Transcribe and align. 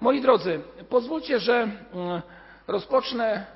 Moi 0.00 0.20
drodzy, 0.20 0.60
pozwólcie, 0.88 1.40
że 1.40 1.54
mm, 1.62 2.22
rozpocznę 2.66 3.46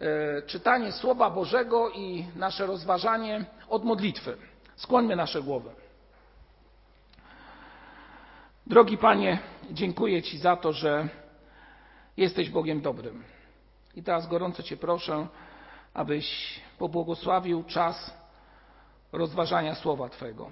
e, 0.00 0.42
czytanie 0.42 0.92
Słowa 0.92 1.30
Bożego 1.30 1.90
i 1.90 2.24
nasze 2.36 2.66
rozważanie 2.66 3.44
od 3.68 3.84
modlitwy. 3.84 4.36
Skłońmy 4.76 5.16
nasze 5.16 5.42
głowy. 5.42 5.70
Drogi 8.66 8.98
Panie, 8.98 9.38
dziękuję 9.70 10.22
Ci 10.22 10.38
za 10.38 10.56
to, 10.56 10.72
że 10.72 11.08
jesteś 12.16 12.50
Bogiem 12.50 12.80
dobrym. 12.80 13.24
I 13.94 14.02
teraz 14.02 14.26
gorąco 14.26 14.62
Cię 14.62 14.76
proszę, 14.76 15.26
abyś 15.94 16.60
pobłogosławił 16.78 17.64
czas 17.64 18.14
rozważania 19.12 19.74
Słowa 19.74 20.08
Twego. 20.08 20.50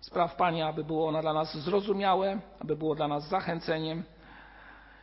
Spraw, 0.00 0.36
Panie, 0.36 0.66
aby 0.66 0.84
było 0.84 1.08
ono 1.08 1.20
dla 1.20 1.32
nas 1.32 1.56
zrozumiałe, 1.56 2.38
aby 2.60 2.76
było 2.76 2.94
dla 2.94 3.08
nas 3.08 3.28
zachęceniem. 3.28 4.04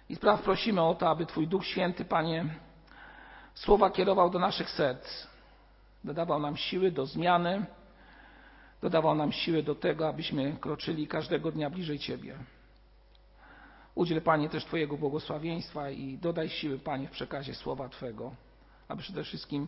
I 0.10 0.16
spraw 0.16 0.42
prosimy 0.42 0.82
o 0.82 0.96
to, 0.96 1.10
aby 1.10 1.26
Twój 1.26 1.48
Duch 1.48 1.66
Święty, 1.66 2.06
Panie, 2.06 2.46
słowa 3.54 3.90
kierował 3.90 4.30
do 4.30 4.40
naszych 4.40 4.70
serc, 4.70 5.28
dodawał 6.04 6.40
nam 6.40 6.58
siły 6.58 6.92
do 6.92 7.06
zmiany, 7.06 7.66
dodawał 8.82 9.16
nam 9.16 9.32
siły 9.32 9.64
do 9.64 9.76
tego, 9.76 10.08
abyśmy 10.08 10.58
kroczyli 10.62 11.08
każdego 11.08 11.52
dnia 11.52 11.70
bliżej 11.70 12.00
Ciebie. 12.00 12.38
Udziel, 13.96 14.22
Panie, 14.22 14.50
też 14.50 14.66
Twojego 14.66 14.98
błogosławieństwa 14.98 15.90
i 15.90 16.18
dodaj 16.18 16.50
siły, 16.50 16.80
Panie, 16.80 17.08
w 17.08 17.12
przekazie 17.12 17.56
słowa 17.56 17.90
Twego, 17.90 18.32
aby 18.88 19.02
przede 19.02 19.24
wszystkim 19.24 19.68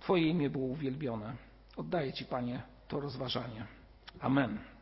Twoje 0.00 0.28
imię 0.28 0.50
było 0.50 0.66
uwielbione. 0.66 1.36
Oddaję 1.76 2.12
Ci, 2.12 2.24
Panie, 2.24 2.62
to 2.88 3.00
rozważanie. 3.00 3.66
Amen. 4.20 4.73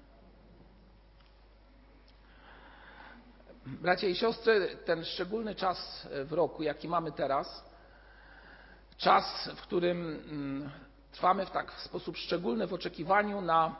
Bracia 3.82 4.06
i 4.06 4.14
siostry, 4.14 4.76
ten 4.84 5.04
szczególny 5.04 5.54
czas 5.54 6.08
w 6.24 6.32
roku, 6.32 6.62
jaki 6.62 6.88
mamy 6.88 7.12
teraz, 7.12 7.64
czas, 8.96 9.50
w 9.56 9.62
którym 9.62 9.98
mm, 10.00 10.70
trwamy 11.12 11.46
w 11.46 11.50
tak 11.50 11.72
w 11.72 11.80
sposób 11.80 12.16
szczególny 12.16 12.66
w 12.66 12.72
oczekiwaniu 12.72 13.40
na 13.40 13.76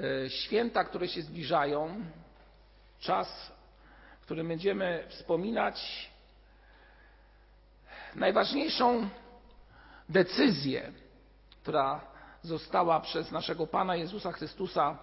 e, 0.00 0.30
święta, 0.30 0.84
które 0.84 1.08
się 1.08 1.22
zbliżają, 1.22 2.04
czas, 3.00 3.52
w 4.20 4.24
którym 4.24 4.48
będziemy 4.48 5.04
wspominać 5.08 6.10
najważniejszą 8.14 9.08
decyzję, 10.08 10.92
która 11.62 12.00
została 12.42 13.00
przez 13.00 13.30
naszego 13.30 13.66
Pana 13.66 13.96
Jezusa 13.96 14.32
Chrystusa 14.32 14.98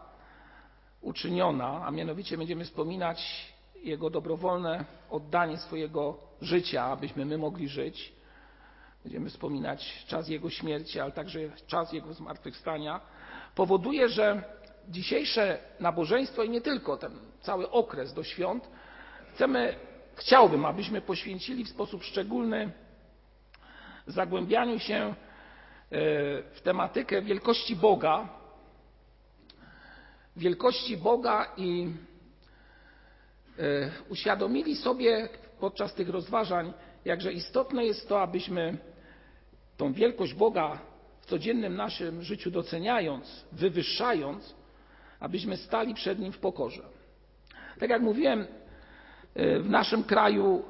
uczyniona, 1.01 1.85
a 1.85 1.91
mianowicie 1.91 2.37
będziemy 2.37 2.65
wspominać 2.65 3.54
Jego 3.85 4.09
dobrowolne 4.09 4.85
oddanie 5.09 5.57
swojego 5.57 6.17
życia, 6.41 6.83
abyśmy 6.83 7.25
my 7.25 7.37
mogli 7.37 7.69
żyć. 7.69 8.13
Będziemy 9.03 9.29
wspominać 9.29 10.05
czas 10.07 10.29
Jego 10.29 10.49
śmierci, 10.49 10.99
ale 10.99 11.11
także 11.11 11.39
czas 11.67 11.93
Jego 11.93 12.13
zmartwychwstania. 12.13 13.01
Powoduje, 13.55 14.09
że 14.09 14.43
dzisiejsze 14.89 15.57
nabożeństwo 15.79 16.43
i 16.43 16.49
nie 16.49 16.61
tylko 16.61 16.97
ten 16.97 17.11
cały 17.41 17.71
okres 17.71 18.13
do 18.13 18.23
świąt 18.23 18.69
chcemy, 19.33 19.75
chciałbym, 20.15 20.65
abyśmy 20.65 21.01
poświęcili 21.01 21.65
w 21.65 21.69
sposób 21.69 22.03
szczególny 22.03 22.71
zagłębianiu 24.07 24.79
się 24.79 25.15
E, 25.91 25.97
w 26.53 26.61
tematykę 26.61 27.21
wielkości 27.21 27.75
Boga, 27.75 28.29
wielkości 30.35 30.97
Boga 30.97 31.51
i 31.57 31.93
uświadomili 34.09 34.75
sobie 34.75 35.29
podczas 35.59 35.93
tych 35.93 36.09
rozważań, 36.09 36.73
jakże 37.05 37.33
istotne 37.33 37.85
jest 37.85 38.09
to, 38.09 38.21
abyśmy 38.21 38.77
tą 39.77 39.93
wielkość 39.93 40.33
Boga 40.33 40.79
w 41.21 41.25
codziennym 41.25 41.75
naszym 41.75 42.21
życiu 42.21 42.51
doceniając, 42.51 43.45
wywyższając, 43.51 44.55
abyśmy 45.19 45.57
stali 45.57 45.93
przed 45.93 46.19
Nim 46.19 46.31
w 46.31 46.39
pokorze. 46.39 46.83
Tak 47.79 47.89
jak 47.89 48.01
mówiłem, 48.01 48.47
e, 49.35 49.59
w 49.59 49.69
naszym 49.69 50.03
kraju 50.03 50.63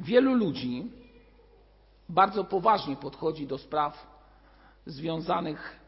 wielu 0.00 0.34
ludzi 0.34 0.84
bardzo 2.08 2.44
poważnie 2.44 2.96
podchodzi 2.96 3.46
do 3.46 3.58
spraw 3.58 4.06
związanych 4.86 5.80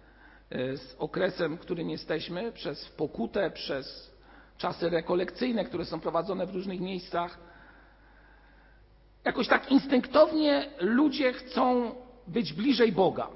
e, 0.51 0.77
z 0.77 0.97
okresem, 0.99 1.57
w 1.57 1.61
którym 1.61 1.91
jesteśmy, 1.91 2.53
przez 2.53 2.89
pokutę, 2.89 3.51
przez 3.51 4.18
czasy 4.59 4.91
rekolekcyjne, 4.91 5.65
które 5.65 5.85
są 5.85 6.01
prowadzone 6.01 6.47
w 6.47 6.55
różnych 6.55 6.81
miejscach. 6.81 7.39
Jakoś 9.25 9.49
tak 9.49 9.71
instynktownie 9.71 10.71
ludzie 10.81 11.33
chcą 11.33 11.95
być 12.27 12.53
bliżej 12.53 12.93
Boga, 12.93 13.29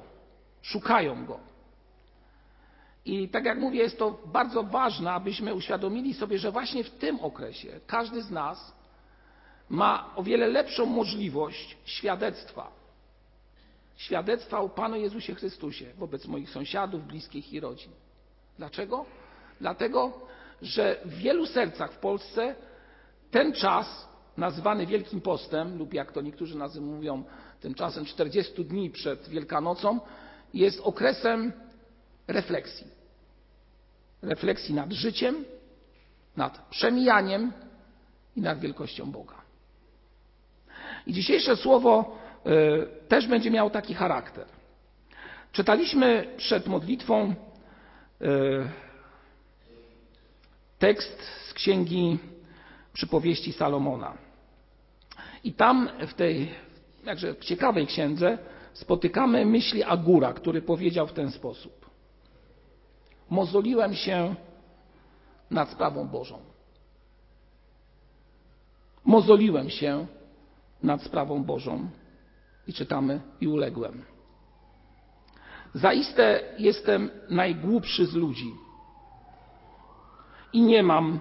szukają 0.62 1.26
Go. 1.26 1.40
I 3.04 3.28
tak 3.28 3.44
jak 3.44 3.58
mówię, 3.58 3.78
jest 3.78 3.98
to 3.98 4.18
bardzo 4.26 4.62
ważne, 4.62 5.12
abyśmy 5.12 5.54
uświadomili 5.54 6.14
sobie, 6.14 6.38
że 6.38 6.52
właśnie 6.52 6.84
w 6.84 6.90
tym 6.90 7.20
okresie 7.20 7.80
każdy 7.86 8.22
z 8.22 8.30
nas 8.30 8.72
ma 9.68 10.16
o 10.16 10.22
wiele 10.22 10.48
lepszą 10.48 10.86
możliwość 10.86 11.76
świadectwa. 11.84 12.72
Świadectwa 13.96 14.58
o 14.58 14.68
Panu 14.68 14.96
Jezusie 14.96 15.34
Chrystusie 15.34 15.86
wobec 15.98 16.26
moich 16.26 16.50
sąsiadów, 16.50 17.06
bliskich 17.06 17.52
i 17.52 17.60
rodzin. 17.60 17.92
Dlaczego? 18.58 19.04
Dlatego, 19.60 20.26
że 20.62 20.96
w 21.04 21.14
wielu 21.14 21.46
sercach 21.46 21.92
w 21.92 21.98
Polsce 21.98 22.54
ten 23.30 23.52
czas, 23.52 24.08
nazywany 24.36 24.86
Wielkim 24.86 25.20
Postem, 25.20 25.78
lub 25.78 25.94
jak 25.94 26.12
to 26.12 26.20
niektórzy 26.20 26.58
mówią, 26.80 27.24
tymczasem 27.60 28.04
40 28.04 28.64
dni 28.64 28.90
przed 28.90 29.28
Wielkanocą, 29.28 30.00
jest 30.54 30.80
okresem 30.80 31.52
refleksji. 32.28 32.86
Refleksji 34.22 34.74
nad 34.74 34.92
życiem, 34.92 35.44
nad 36.36 36.68
przemijaniem 36.68 37.52
i 38.36 38.40
nad 38.40 38.60
wielkością 38.60 39.10
Boga. 39.10 39.42
I 41.06 41.12
dzisiejsze 41.12 41.56
słowo 41.56 42.18
e, 42.46 43.06
też 43.08 43.26
będzie 43.26 43.50
miało 43.50 43.70
taki 43.70 43.94
charakter. 43.94 44.46
Czytaliśmy 45.52 46.34
przed 46.36 46.66
modlitwą 46.66 47.34
e, 48.20 48.24
tekst 50.82 51.22
z 51.48 51.54
księgi 51.54 52.18
przypowieści 52.92 53.52
Salomona. 53.52 54.18
I 55.44 55.52
tam 55.52 55.88
w 56.06 56.14
tej 56.14 56.48
jakże 57.04 57.36
ciekawej 57.36 57.86
księdze 57.86 58.38
spotykamy 58.72 59.46
myśli 59.46 59.82
Agura, 59.82 60.32
który 60.32 60.62
powiedział 60.62 61.06
w 61.06 61.12
ten 61.12 61.30
sposób. 61.30 61.90
Mozoliłem 63.30 63.94
się 63.94 64.34
nad 65.50 65.70
sprawą 65.70 66.08
Bożą. 66.08 66.38
Mozoliłem 69.04 69.70
się 69.70 70.06
nad 70.82 71.02
sprawą 71.02 71.44
Bożą. 71.44 71.88
I 72.66 72.72
czytamy, 72.72 73.20
i 73.40 73.48
uległem. 73.48 74.04
Zaiste 75.74 76.40
jestem 76.58 77.10
najgłupszy 77.30 78.06
z 78.06 78.14
ludzi 78.14 78.61
i 80.52 80.62
nie 80.62 80.82
mam 80.82 81.20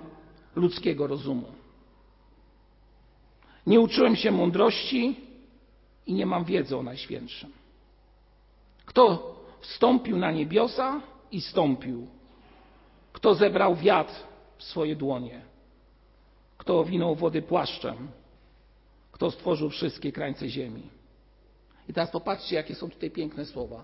ludzkiego 0.55 1.07
rozumu. 1.07 1.47
Nie 3.67 3.79
uczyłem 3.79 4.15
się 4.15 4.31
mądrości 4.31 5.19
i 6.07 6.13
nie 6.13 6.25
mam 6.25 6.45
wiedzy 6.45 6.77
o 6.77 6.83
Najświętszym. 6.83 7.51
Kto 8.85 9.35
wstąpił 9.59 10.17
na 10.17 10.31
niebiosa 10.31 11.01
i 11.31 11.41
stąpił? 11.41 12.07
Kto 13.13 13.35
zebrał 13.35 13.75
wiatr 13.75 14.13
w 14.57 14.63
swoje 14.63 14.95
dłonie? 14.95 15.41
Kto 16.57 16.79
owinął 16.79 17.15
wody 17.15 17.41
płaszczem? 17.41 18.07
Kto 19.11 19.31
stworzył 19.31 19.69
wszystkie 19.69 20.11
krańce 20.11 20.49
ziemi? 20.49 20.83
I 21.89 21.93
teraz 21.93 22.11
popatrzcie, 22.11 22.55
jakie 22.55 22.75
są 22.75 22.89
tutaj 22.89 23.11
piękne 23.11 23.45
słowa. 23.45 23.83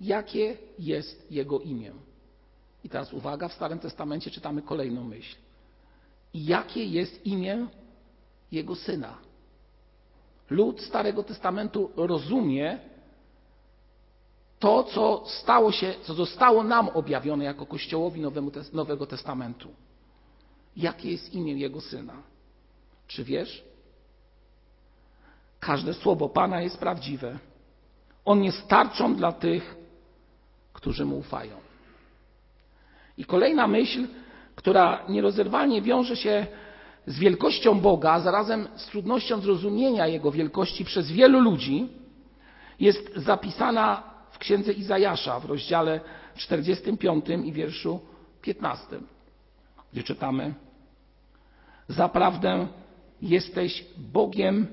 Jakie 0.00 0.56
jest 0.78 1.30
Jego 1.30 1.60
imię? 1.60 1.92
I 2.84 2.88
teraz 2.88 3.12
uwaga, 3.12 3.48
w 3.48 3.52
Starym 3.52 3.78
Testamencie 3.78 4.30
czytamy 4.30 4.62
kolejną 4.62 5.04
myśl. 5.04 5.36
Jakie 6.34 6.84
jest 6.84 7.26
imię 7.26 7.66
Jego 8.52 8.74
Syna? 8.74 9.18
Lud 10.50 10.80
Starego 10.80 11.22
Testamentu 11.22 11.90
rozumie 11.96 12.78
to, 14.58 14.84
co 14.84 15.24
stało 15.26 15.72
się, 15.72 15.94
co 16.02 16.14
zostało 16.14 16.64
nam 16.64 16.88
objawione 16.88 17.44
jako 17.44 17.66
Kościołowi 17.66 18.20
Nowego 18.72 19.06
Testamentu. 19.06 19.68
Jakie 20.76 21.10
jest 21.10 21.34
imię 21.34 21.52
Jego 21.52 21.80
Syna? 21.80 22.22
Czy 23.06 23.24
wiesz? 23.24 23.64
Każde 25.60 25.94
słowo 25.94 26.28
Pana 26.28 26.62
jest 26.62 26.78
prawdziwe. 26.78 27.38
On 28.24 28.44
jest 28.44 28.68
tarczą 28.68 29.14
dla 29.14 29.32
tych, 29.32 29.76
którzy 30.72 31.04
mu 31.04 31.18
ufają. 31.18 31.69
I 33.18 33.24
kolejna 33.24 33.66
myśl, 33.66 34.06
która 34.54 35.04
nierozerwalnie 35.08 35.82
wiąże 35.82 36.16
się 36.16 36.46
z 37.06 37.18
wielkością 37.18 37.80
Boga, 37.80 38.12
a 38.12 38.20
zarazem 38.20 38.68
z 38.76 38.86
trudnością 38.86 39.40
zrozumienia 39.40 40.06
Jego 40.06 40.32
wielkości 40.32 40.84
przez 40.84 41.12
wielu 41.12 41.40
ludzi, 41.40 41.88
jest 42.80 43.16
zapisana 43.16 44.02
w 44.30 44.38
księdze 44.38 44.72
Izajasza 44.72 45.40
w 45.40 45.44
rozdziale 45.44 46.00
45 46.36 47.24
i 47.44 47.52
wierszu 47.52 48.00
15, 48.42 48.86
gdzie 49.92 50.02
czytamy: 50.02 50.54
Zaprawdę 51.88 52.66
jesteś 53.22 53.84
Bogiem 53.96 54.66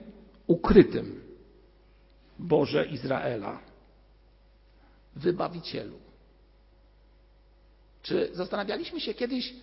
ukrytym, 0.47 1.21
Boże 2.39 2.85
Izraela, 2.85 3.59
wybawicielu. 5.15 6.06
Czy 8.07 8.29
zastanawialiśmy 8.33 8.99
się 8.99 9.13
kiedyś 9.13 9.53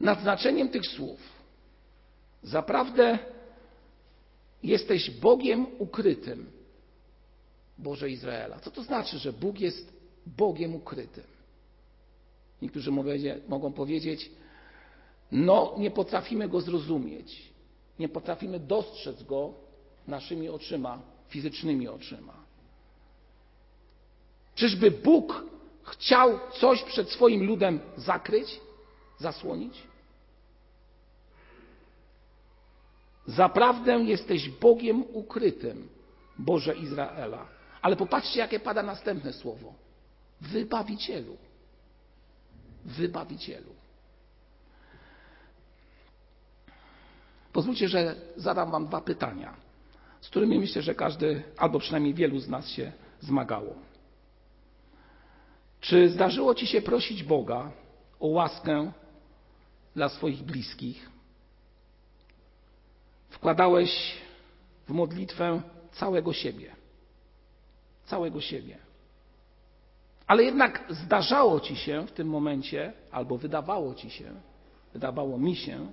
nad 0.00 0.20
znaczeniem 0.22 0.68
tych 0.68 0.86
słów? 0.86 1.20
Zaprawdę 2.42 3.18
jesteś 4.62 5.10
Bogiem 5.10 5.66
ukrytym, 5.78 6.50
Boże 7.78 8.10
Izraela. 8.10 8.60
Co 8.60 8.70
to 8.70 8.82
znaczy, 8.82 9.18
że 9.18 9.32
Bóg 9.32 9.60
jest 9.60 9.92
Bogiem 10.26 10.74
ukrytym? 10.74 11.24
Niektórzy 12.62 12.90
mogą 13.48 13.72
powiedzieć, 13.72 14.30
no 15.32 15.74
nie 15.78 15.90
potrafimy 15.90 16.48
go 16.48 16.60
zrozumieć, 16.60 17.42
nie 17.98 18.08
potrafimy 18.08 18.60
dostrzec 18.60 19.22
go 19.22 19.54
naszymi 20.06 20.48
oczyma, 20.48 21.02
fizycznymi 21.28 21.88
oczyma. 21.88 22.34
Czyżby 24.54 24.90
Bóg 24.90 25.44
chciał 25.88 26.40
coś 26.60 26.82
przed 26.82 27.10
swoim 27.10 27.46
ludem 27.46 27.80
zakryć, 27.96 28.60
zasłonić? 29.18 29.82
Zaprawdę 33.26 33.92
jesteś 33.92 34.48
Bogiem 34.48 35.04
ukrytym, 35.12 35.88
Boże 36.38 36.74
Izraela. 36.74 37.46
Ale 37.82 37.96
popatrzcie, 37.96 38.40
jakie 38.40 38.60
pada 38.60 38.82
następne 38.82 39.32
słowo. 39.32 39.74
Wybawicielu. 40.40 41.36
Wybawicielu. 42.84 43.78
Pozwólcie, 47.52 47.88
że 47.88 48.14
zadam 48.36 48.70
Wam 48.70 48.86
dwa 48.86 49.00
pytania, 49.00 49.54
z 50.20 50.28
którymi 50.28 50.58
myślę, 50.58 50.82
że 50.82 50.94
każdy, 50.94 51.42
albo 51.56 51.78
przynajmniej 51.78 52.14
wielu 52.14 52.38
z 52.38 52.48
nas 52.48 52.68
się 52.68 52.92
zmagało. 53.20 53.87
Czy 55.80 56.08
zdarzyło 56.08 56.54
Ci 56.54 56.66
się 56.66 56.82
prosić 56.82 57.22
Boga 57.22 57.70
o 58.20 58.26
łaskę 58.26 58.92
dla 59.96 60.08
swoich 60.08 60.42
bliskich? 60.42 61.10
Wkładałeś 63.30 64.14
w 64.86 64.90
modlitwę 64.90 65.62
całego 65.92 66.32
siebie. 66.32 66.76
Całego 68.06 68.40
siebie. 68.40 68.78
Ale 70.26 70.44
jednak 70.44 70.84
zdarzało 70.90 71.60
Ci 71.60 71.76
się 71.76 72.06
w 72.06 72.12
tym 72.12 72.28
momencie, 72.28 72.92
albo 73.10 73.38
wydawało 73.38 73.94
Ci 73.94 74.10
się, 74.10 74.34
wydawało 74.92 75.38
mi 75.38 75.56
się, 75.56 75.92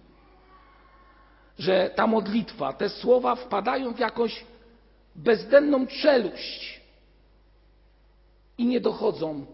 że 1.60 1.92
ta 1.96 2.08
modlitwa, 2.08 2.74
te 2.74 2.90
słowa 2.90 3.36
wpadają 3.36 3.94
w 3.94 4.00
jakąś 4.00 4.46
bezdenną 5.16 5.88
czeluść 5.88 6.82
i 8.58 8.66
nie 8.66 8.82
dochodzą 8.82 9.46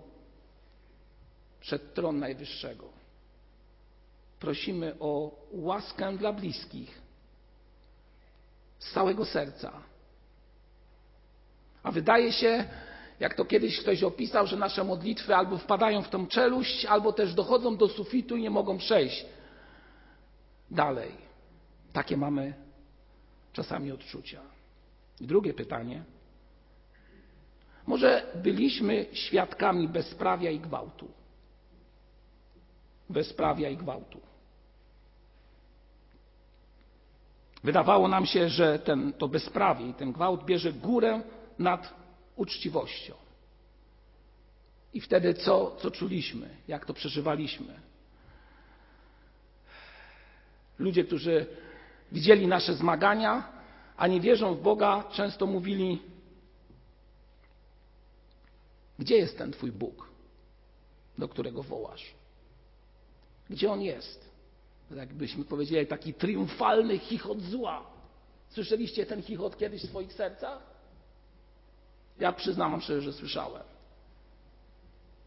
przed 1.62 1.94
tron 1.94 2.20
Najwyższego. 2.20 2.90
Prosimy 4.40 4.96
o 5.00 5.32
łaskę 5.52 6.18
dla 6.18 6.34
bliskich 6.34 7.02
z 8.80 8.92
całego 8.92 9.26
serca. 9.26 9.72
A 11.84 11.92
wydaje 11.92 12.32
się, 12.32 12.66
jak 13.20 13.36
to 13.36 13.46
kiedyś 13.46 13.80
ktoś 13.80 14.04
opisał, 14.04 14.48
że 14.48 14.58
nasze 14.58 14.84
modlitwy 14.84 15.36
albo 15.36 15.58
wpadają 15.58 16.02
w 16.02 16.10
tą 16.10 16.28
czeluść, 16.28 16.86
albo 16.86 17.14
też 17.14 17.34
dochodzą 17.34 17.78
do 17.78 17.88
sufitu 17.88 18.38
i 18.38 18.42
nie 18.42 18.50
mogą 18.50 18.78
przejść 18.78 19.26
dalej. 20.72 21.12
Takie 21.94 22.18
mamy 22.18 22.54
czasami 23.54 23.92
odczucia. 23.92 24.42
Drugie 25.20 25.54
pytanie. 25.54 26.04
Może 27.88 28.26
byliśmy 28.36 29.06
świadkami 29.14 29.88
bezprawia 29.88 30.52
i 30.52 30.60
gwałtu? 30.60 31.21
Bezprawia 33.12 33.70
i 33.70 33.78
gwałtu. 33.78 34.22
Wydawało 37.64 38.08
nam 38.08 38.26
się, 38.26 38.50
że 38.50 38.80
ten, 38.80 39.14
to 39.14 39.28
bezprawie 39.28 39.88
i 39.88 39.94
ten 39.94 40.12
gwałt 40.12 40.46
bierze 40.46 40.74
górę 40.74 41.22
nad 41.60 41.94
uczciwością. 42.36 43.14
I 44.94 45.02
wtedy 45.02 45.34
co, 45.34 45.76
co 45.80 45.92
czuliśmy, 45.92 46.50
jak 46.68 46.86
to 46.86 46.94
przeżywaliśmy? 46.94 47.80
Ludzie, 50.80 51.04
którzy 51.04 51.46
widzieli 52.12 52.48
nasze 52.48 52.74
zmagania, 52.74 53.52
a 53.98 54.08
nie 54.08 54.22
wierzą 54.22 54.56
w 54.56 54.62
Boga, 54.62 55.04
często 55.12 55.48
mówili: 55.48 56.02
Gdzie 59.00 59.18
jest 59.18 59.38
ten 59.38 59.52
Twój 59.52 59.72
Bóg, 59.72 60.10
do 61.18 61.28
którego 61.28 61.64
wołasz? 61.64 62.21
Gdzie 63.52 63.72
on 63.72 63.82
jest? 63.82 64.32
Jakbyśmy 64.96 65.46
powiedzieli, 65.46 65.88
taki 65.88 66.14
triumfalny 66.14 67.00
chichot 67.00 67.42
zła. 67.42 67.84
Słyszeliście 68.50 69.06
ten 69.06 69.24
chichot 69.24 69.58
kiedyś 69.58 69.84
w 69.84 69.90
swoich 69.90 70.14
sercach? 70.14 70.60
Ja 72.20 72.32
przyznam 72.32 72.72
wam 72.72 72.82
szczerze, 72.82 73.02
że 73.02 73.14
słyszałem. 73.14 73.64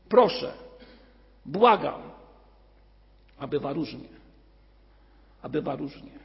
Proszę, 0.09 0.53
błagam, 1.47 2.03
a 3.39 3.47
bywa 3.47 3.73
różnie. 3.73 4.09
A 5.43 5.49
bywa 5.49 5.77
różnie. 5.77 6.19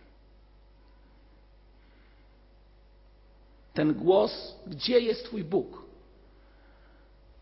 Ten 3.73 3.93
głos, 3.93 4.55
gdzie 4.67 4.99
jest 4.99 5.25
Twój 5.25 5.43
Bóg? 5.43 5.83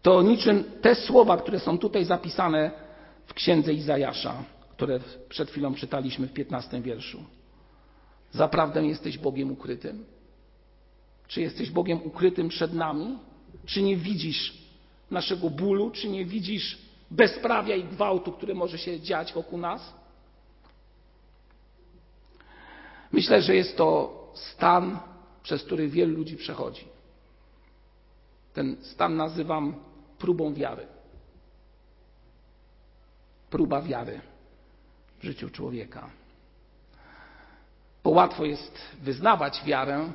To 0.01 0.21
niczym 0.21 0.63
te 0.81 0.95
słowa, 0.95 1.37
które 1.37 1.59
są 1.59 1.77
tutaj 1.77 2.05
zapisane 2.05 2.86
w 3.27 3.33
księdze 3.33 3.73
Izajasza, 3.73 4.43
które 4.69 4.99
przed 5.29 5.49
chwilą 5.49 5.75
czytaliśmy 5.75 6.27
w 6.27 6.33
15 6.33 6.81
wierszu. 6.81 7.23
Zaprawdę 8.31 8.85
jesteś 8.85 9.17
Bogiem 9.17 9.51
ukrytym? 9.51 10.05
Czy 11.27 11.41
jesteś 11.41 11.71
Bogiem 11.71 12.01
ukrytym 12.03 12.49
przed 12.49 12.73
nami? 12.73 13.17
Czy 13.65 13.81
nie 13.81 13.97
widzisz 13.97 14.57
naszego 15.11 15.49
bólu? 15.49 15.91
Czy 15.91 16.09
nie 16.09 16.25
widzisz 16.25 16.77
bezprawia 17.11 17.75
i 17.75 17.83
gwałtu, 17.83 18.31
który 18.31 18.55
może 18.55 18.77
się 18.77 18.99
dziać 18.99 19.33
wokół 19.33 19.59
nas? 19.59 19.93
Myślę, 23.11 23.41
że 23.41 23.55
jest 23.55 23.77
to 23.77 24.13
stan, 24.33 24.99
przez 25.43 25.63
który 25.63 25.87
wielu 25.87 26.17
ludzi 26.17 26.37
przechodzi. 26.37 26.85
Ten 28.53 28.77
stan 28.81 29.15
nazywam 29.15 29.75
próbą 30.19 30.53
wiary. 30.53 30.87
Próba 33.49 33.81
wiary 33.81 34.21
w 35.19 35.23
życiu 35.23 35.49
człowieka. 35.49 36.09
Bo 38.03 38.09
łatwo 38.09 38.45
jest 38.45 38.77
wyznawać 39.01 39.63
wiarę, 39.65 40.11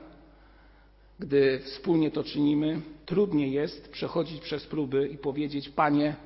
gdy 1.19 1.61
wspólnie 1.65 2.11
to 2.11 2.25
czynimy, 2.25 2.81
trudniej 3.07 3.53
jest 3.53 3.93
przechodzić 3.93 4.41
przez 4.41 4.67
próby 4.67 5.09
i 5.09 5.19
powiedzieć: 5.19 5.69
Panie, 5.69 6.17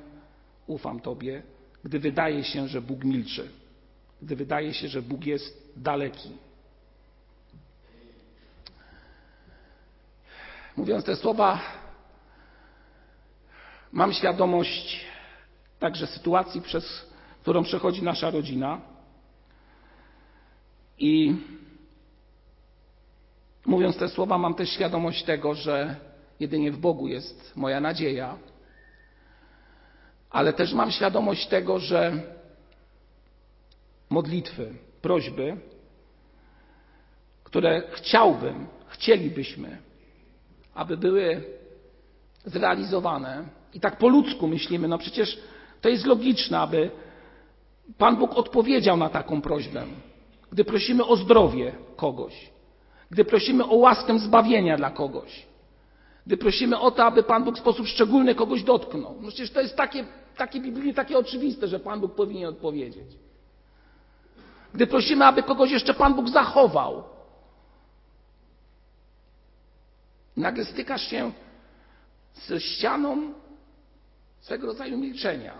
ufam 0.67 0.99
Tobie, 0.99 1.43
gdy 1.83 1.99
wydaje 1.99 2.43
się, 2.43 2.67
że 2.67 2.81
Bóg 2.81 3.03
milczy, 3.03 3.49
gdy 4.21 4.35
wydaje 4.35 4.73
się, 4.73 4.87
że 4.87 5.01
Bóg 5.01 5.25
jest 5.25 5.73
daleki. 5.75 6.29
Mówiąc 10.77 11.05
te 11.05 11.15
słowa, 11.15 11.59
mam 13.91 14.13
świadomość 14.13 15.05
także 15.79 16.07
sytuacji, 16.07 16.61
przez 16.61 17.07
którą 17.41 17.63
przechodzi 17.63 18.03
nasza 18.03 18.29
rodzina. 18.29 18.81
I 20.99 21.35
mówiąc 23.65 23.97
te 23.97 24.09
słowa, 24.09 24.37
mam 24.37 24.53
też 24.53 24.69
świadomość 24.69 25.23
tego, 25.23 25.53
że 25.53 25.95
jedynie 26.39 26.71
w 26.71 26.77
Bogu 26.77 27.07
jest 27.07 27.55
moja 27.55 27.79
nadzieja, 27.79 28.37
ale 30.29 30.53
też 30.53 30.73
mam 30.73 30.91
świadomość 30.91 31.47
tego, 31.47 31.79
że 31.79 32.13
modlitwy, 34.09 34.73
prośby, 35.01 35.57
które 37.43 37.81
chciałbym, 37.91 38.67
chcielibyśmy, 38.87 39.77
aby 40.73 40.97
były 40.97 41.43
zrealizowane, 42.45 43.47
i 43.73 43.79
tak 43.79 43.97
po 43.97 44.07
ludzku 44.07 44.47
myślimy, 44.47 44.87
no 44.87 44.97
przecież 44.97 45.39
to 45.81 45.89
jest 45.89 46.05
logiczne, 46.05 46.59
aby 46.59 46.91
Pan 47.97 48.15
Bóg 48.15 48.33
odpowiedział 48.33 48.97
na 48.97 49.09
taką 49.09 49.41
prośbę, 49.41 49.83
gdy 50.51 50.65
prosimy 50.65 51.05
o 51.05 51.15
zdrowie 51.15 51.75
kogoś, 51.95 52.51
gdy 53.11 53.25
prosimy 53.25 53.65
o 53.65 53.75
łaskę 53.75 54.19
zbawienia 54.19 54.77
dla 54.77 54.91
kogoś, 54.91 55.45
gdy 56.25 56.37
prosimy 56.37 56.79
o 56.79 56.91
to, 56.91 57.05
aby 57.05 57.23
Pan 57.23 57.43
Bóg 57.43 57.55
w 57.55 57.59
sposób 57.59 57.87
szczególny 57.87 58.35
kogoś 58.35 58.63
dotknął. 58.63 59.15
No 59.21 59.27
przecież 59.27 59.51
to 59.51 59.61
jest 59.61 59.75
takie, 59.75 60.05
takie 60.37 60.59
biblijnie 60.59 60.93
takie 60.93 61.17
oczywiste, 61.17 61.67
że 61.67 61.79
Pan 61.79 61.99
Bóg 61.99 62.15
powinien 62.15 62.49
odpowiedzieć. 62.49 63.07
Gdy 64.73 64.87
prosimy, 64.87 65.25
aby 65.25 65.43
kogoś 65.43 65.71
jeszcze 65.71 65.93
Pan 65.93 66.13
Bóg 66.13 66.29
zachował. 66.29 67.03
Nagle 70.37 70.65
stykasz 70.65 71.09
się 71.09 71.31
ze 72.47 72.59
ścianą 72.59 73.33
swego 74.47 74.67
rodzaju 74.67 74.97
milczenia. 74.97 75.53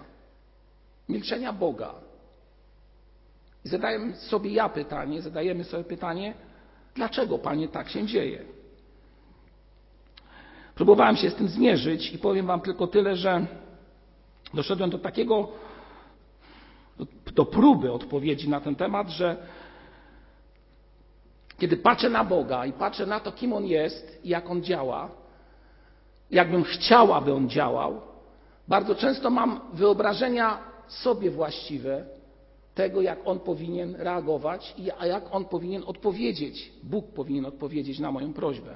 Milczenia 1.10 1.54
Boga. 1.54 1.94
I 3.66 3.70
zadaję 3.70 4.16
sobie 4.16 4.52
ja 4.52 4.70
pytanie, 4.70 5.22
zadajemy 5.22 5.64
sobie 5.64 5.84
pytanie, 5.84 6.34
dlaczego 6.96 7.38
Panie 7.38 7.68
tak 7.68 7.90
się 7.90 8.06
dzieje? 8.06 8.46
Próbowałem 10.76 11.16
się 11.18 11.30
z 11.30 11.36
tym 11.36 11.48
zmierzyć 11.48 12.14
i 12.14 12.18
powiem 12.18 12.46
Wam 12.46 12.62
tylko 12.62 12.88
tyle, 12.88 13.16
że 13.16 13.46
doszedłem 14.54 14.90
do 14.90 15.00
takiego, 15.00 15.52
do, 17.34 17.46
próby 17.46 17.92
odpowiedzi 17.92 18.50
na 18.50 18.62
ten 18.62 18.76
temat, 18.76 19.10
że 19.10 19.38
kiedy 21.60 21.78
patrzę 21.78 22.10
na 22.10 22.24
Boga 22.24 22.66
i 22.66 22.74
patrzę 22.74 23.06
na 23.06 23.20
to, 23.20 23.32
kim 23.32 23.54
On 23.54 23.66
jest 23.66 24.20
i 24.24 24.30
jak 24.30 24.50
On 24.50 24.64
działa, 24.64 25.10
jakbym 26.32 26.64
chciał, 26.64 27.14
aby 27.14 27.34
On 27.34 27.50
działał, 27.50 28.07
bardzo 28.68 28.96
często 28.96 29.30
mam 29.30 29.60
wyobrażenia 29.74 30.58
sobie 30.88 31.32
właściwe 31.32 32.06
tego, 32.76 33.02
jak 33.02 33.20
On 33.26 33.40
powinien 33.40 33.96
reagować 33.96 34.74
i 34.78 34.84
jak 34.84 35.36
On 35.36 35.46
powinien 35.46 35.84
odpowiedzieć. 35.86 36.72
Bóg 36.84 37.14
powinien 37.14 37.46
odpowiedzieć 37.46 38.00
na 38.00 38.12
moją 38.12 38.34
prośbę. 38.34 38.74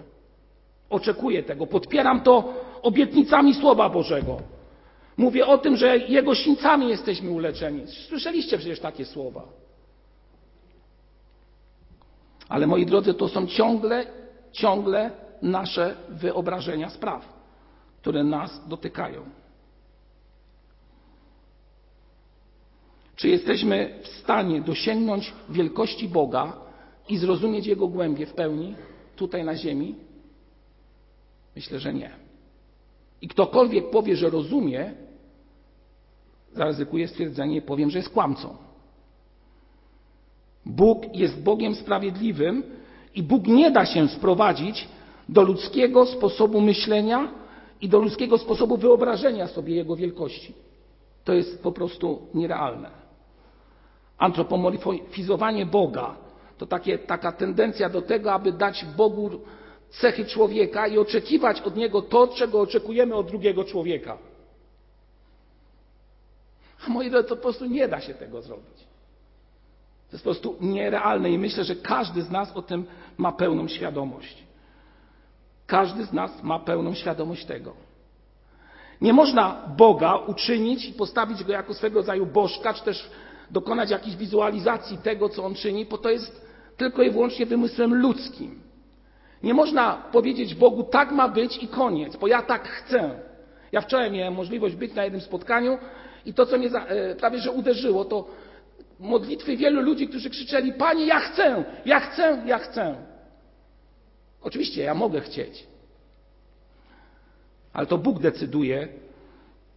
Oczekuję 0.89 1.43
tego, 1.43 1.67
podpieram 1.67 2.21
to 2.21 2.53
obietnicami 2.81 3.53
Słowa 3.53 3.89
Bożego. 3.89 4.37
Mówię 5.17 5.47
o 5.47 5.57
tym, 5.57 5.77
że 5.77 5.97
Jego 5.97 6.35
sińcami 6.35 6.89
jesteśmy 6.89 7.31
uleczeni. 7.31 7.87
Słyszeliście 7.87 8.57
przecież 8.57 8.79
takie 8.79 9.05
słowa. 9.05 9.43
Ale 12.49 12.67
moi 12.67 12.85
drodzy, 12.85 13.13
to 13.13 13.27
są 13.27 13.47
ciągle, 13.47 14.05
ciągle 14.51 15.11
nasze 15.41 15.95
wyobrażenia 16.09 16.89
spraw, 16.89 17.33
które 18.01 18.23
nas 18.23 18.67
dotykają. 18.67 19.40
Czy 23.21 23.29
jesteśmy 23.29 23.99
w 24.03 24.07
stanie 24.07 24.61
dosięgnąć 24.61 25.33
wielkości 25.49 26.09
Boga 26.09 26.53
i 27.09 27.17
zrozumieć 27.17 27.65
Jego 27.67 27.87
głębie 27.87 28.25
w 28.25 28.33
pełni 28.33 28.75
tutaj 29.15 29.43
na 29.43 29.55
Ziemi? 29.55 29.95
Myślę, 31.55 31.79
że 31.79 31.93
nie. 31.93 32.11
I 33.21 33.27
ktokolwiek 33.27 33.89
powie, 33.89 34.15
że 34.15 34.29
rozumie, 34.29 34.93
zaryzykuję 36.53 37.07
stwierdzenie 37.07 37.57
i 37.57 37.61
powiem, 37.61 37.89
że 37.89 37.97
jest 37.99 38.09
kłamcą. 38.09 38.55
Bóg 40.65 41.15
jest 41.15 41.43
Bogiem 41.43 41.75
sprawiedliwym 41.75 42.63
i 43.15 43.23
Bóg 43.23 43.47
nie 43.47 43.71
da 43.71 43.85
się 43.85 44.07
sprowadzić 44.07 44.87
do 45.29 45.41
ludzkiego 45.41 46.05
sposobu 46.05 46.61
myślenia 46.61 47.31
i 47.81 47.89
do 47.89 47.99
ludzkiego 47.99 48.37
sposobu 48.37 48.77
wyobrażenia 48.77 49.47
sobie 49.47 49.75
Jego 49.75 49.95
wielkości. 49.95 50.53
To 51.23 51.33
jest 51.33 51.63
po 51.63 51.71
prostu 51.71 52.21
nierealne. 52.33 53.00
Antropomorfizowanie 54.21 55.65
Boga 55.65 56.15
to 56.57 56.65
takie, 56.65 56.97
taka 56.97 57.31
tendencja 57.31 57.89
do 57.89 58.01
tego, 58.01 58.33
aby 58.33 58.51
dać 58.51 58.85
Bogu 58.85 59.29
cechy 59.89 60.25
człowieka 60.25 60.87
i 60.87 60.97
oczekiwać 60.97 61.61
od 61.61 61.75
niego 61.75 62.01
to, 62.01 62.27
czego 62.27 62.61
oczekujemy 62.61 63.15
od 63.15 63.27
drugiego 63.27 63.63
człowieka. 63.63 64.17
A 66.87 66.89
moi 66.89 67.09
drodzy, 67.09 67.29
to 67.29 67.35
po 67.35 67.41
prostu 67.41 67.65
nie 67.65 67.87
da 67.87 68.01
się 68.01 68.13
tego 68.13 68.41
zrobić. 68.41 68.77
To 70.09 70.15
jest 70.15 70.23
po 70.23 70.29
prostu 70.29 70.55
nierealne 70.61 71.29
i 71.29 71.37
myślę, 71.37 71.63
że 71.63 71.75
każdy 71.75 72.21
z 72.21 72.29
nas 72.29 72.51
o 72.57 72.61
tym 72.61 72.85
ma 73.17 73.31
pełną 73.31 73.67
świadomość. 73.67 74.43
Każdy 75.67 76.05
z 76.05 76.13
nas 76.13 76.43
ma 76.43 76.59
pełną 76.59 76.93
świadomość 76.93 77.45
tego. 77.45 77.73
Nie 79.01 79.13
można 79.13 79.73
Boga 79.77 80.15
uczynić 80.15 80.85
i 80.85 80.93
postawić 80.93 81.43
go 81.43 81.51
jako 81.51 81.73
swego 81.73 81.99
rodzaju 81.99 82.25
bożka, 82.25 82.73
czy 82.73 82.83
też 82.83 83.09
dokonać 83.51 83.89
jakiejś 83.89 84.15
wizualizacji 84.15 84.97
tego, 84.97 85.29
co 85.29 85.43
on 85.43 85.55
czyni, 85.55 85.85
bo 85.85 85.97
to 85.97 86.09
jest 86.09 86.45
tylko 86.77 87.03
i 87.03 87.11
wyłącznie 87.11 87.45
wymysłem 87.45 87.95
ludzkim. 87.95 88.61
Nie 89.43 89.53
można 89.53 89.93
powiedzieć 90.11 90.55
Bogu, 90.55 90.83
tak 90.83 91.11
ma 91.11 91.29
być 91.29 91.63
i 91.63 91.67
koniec, 91.67 92.15
bo 92.15 92.27
ja 92.27 92.41
tak 92.41 92.67
chcę. 92.67 93.19
Ja 93.71 93.81
wczoraj 93.81 94.11
miałem 94.11 94.33
możliwość 94.33 94.75
być 94.75 94.93
na 94.93 95.03
jednym 95.03 95.21
spotkaniu 95.21 95.77
i 96.25 96.33
to, 96.33 96.45
co 96.45 96.57
mnie 96.57 96.67
e, 96.67 97.15
prawie 97.15 97.39
że 97.39 97.51
uderzyło, 97.51 98.05
to 98.05 98.27
modlitwy 98.99 99.57
wielu 99.57 99.81
ludzi, 99.81 100.07
którzy 100.07 100.29
krzyczeli: 100.29 100.73
Panie, 100.73 101.05
ja 101.05 101.19
chcę, 101.19 101.63
ja 101.85 101.99
chcę, 101.99 102.43
ja 102.45 102.57
chcę. 102.57 102.95
Oczywiście 104.41 104.83
ja 104.83 104.93
mogę 104.93 105.21
chcieć, 105.21 105.67
ale 107.73 107.87
to 107.87 107.97
Bóg 107.97 108.19
decyduje, 108.19 108.87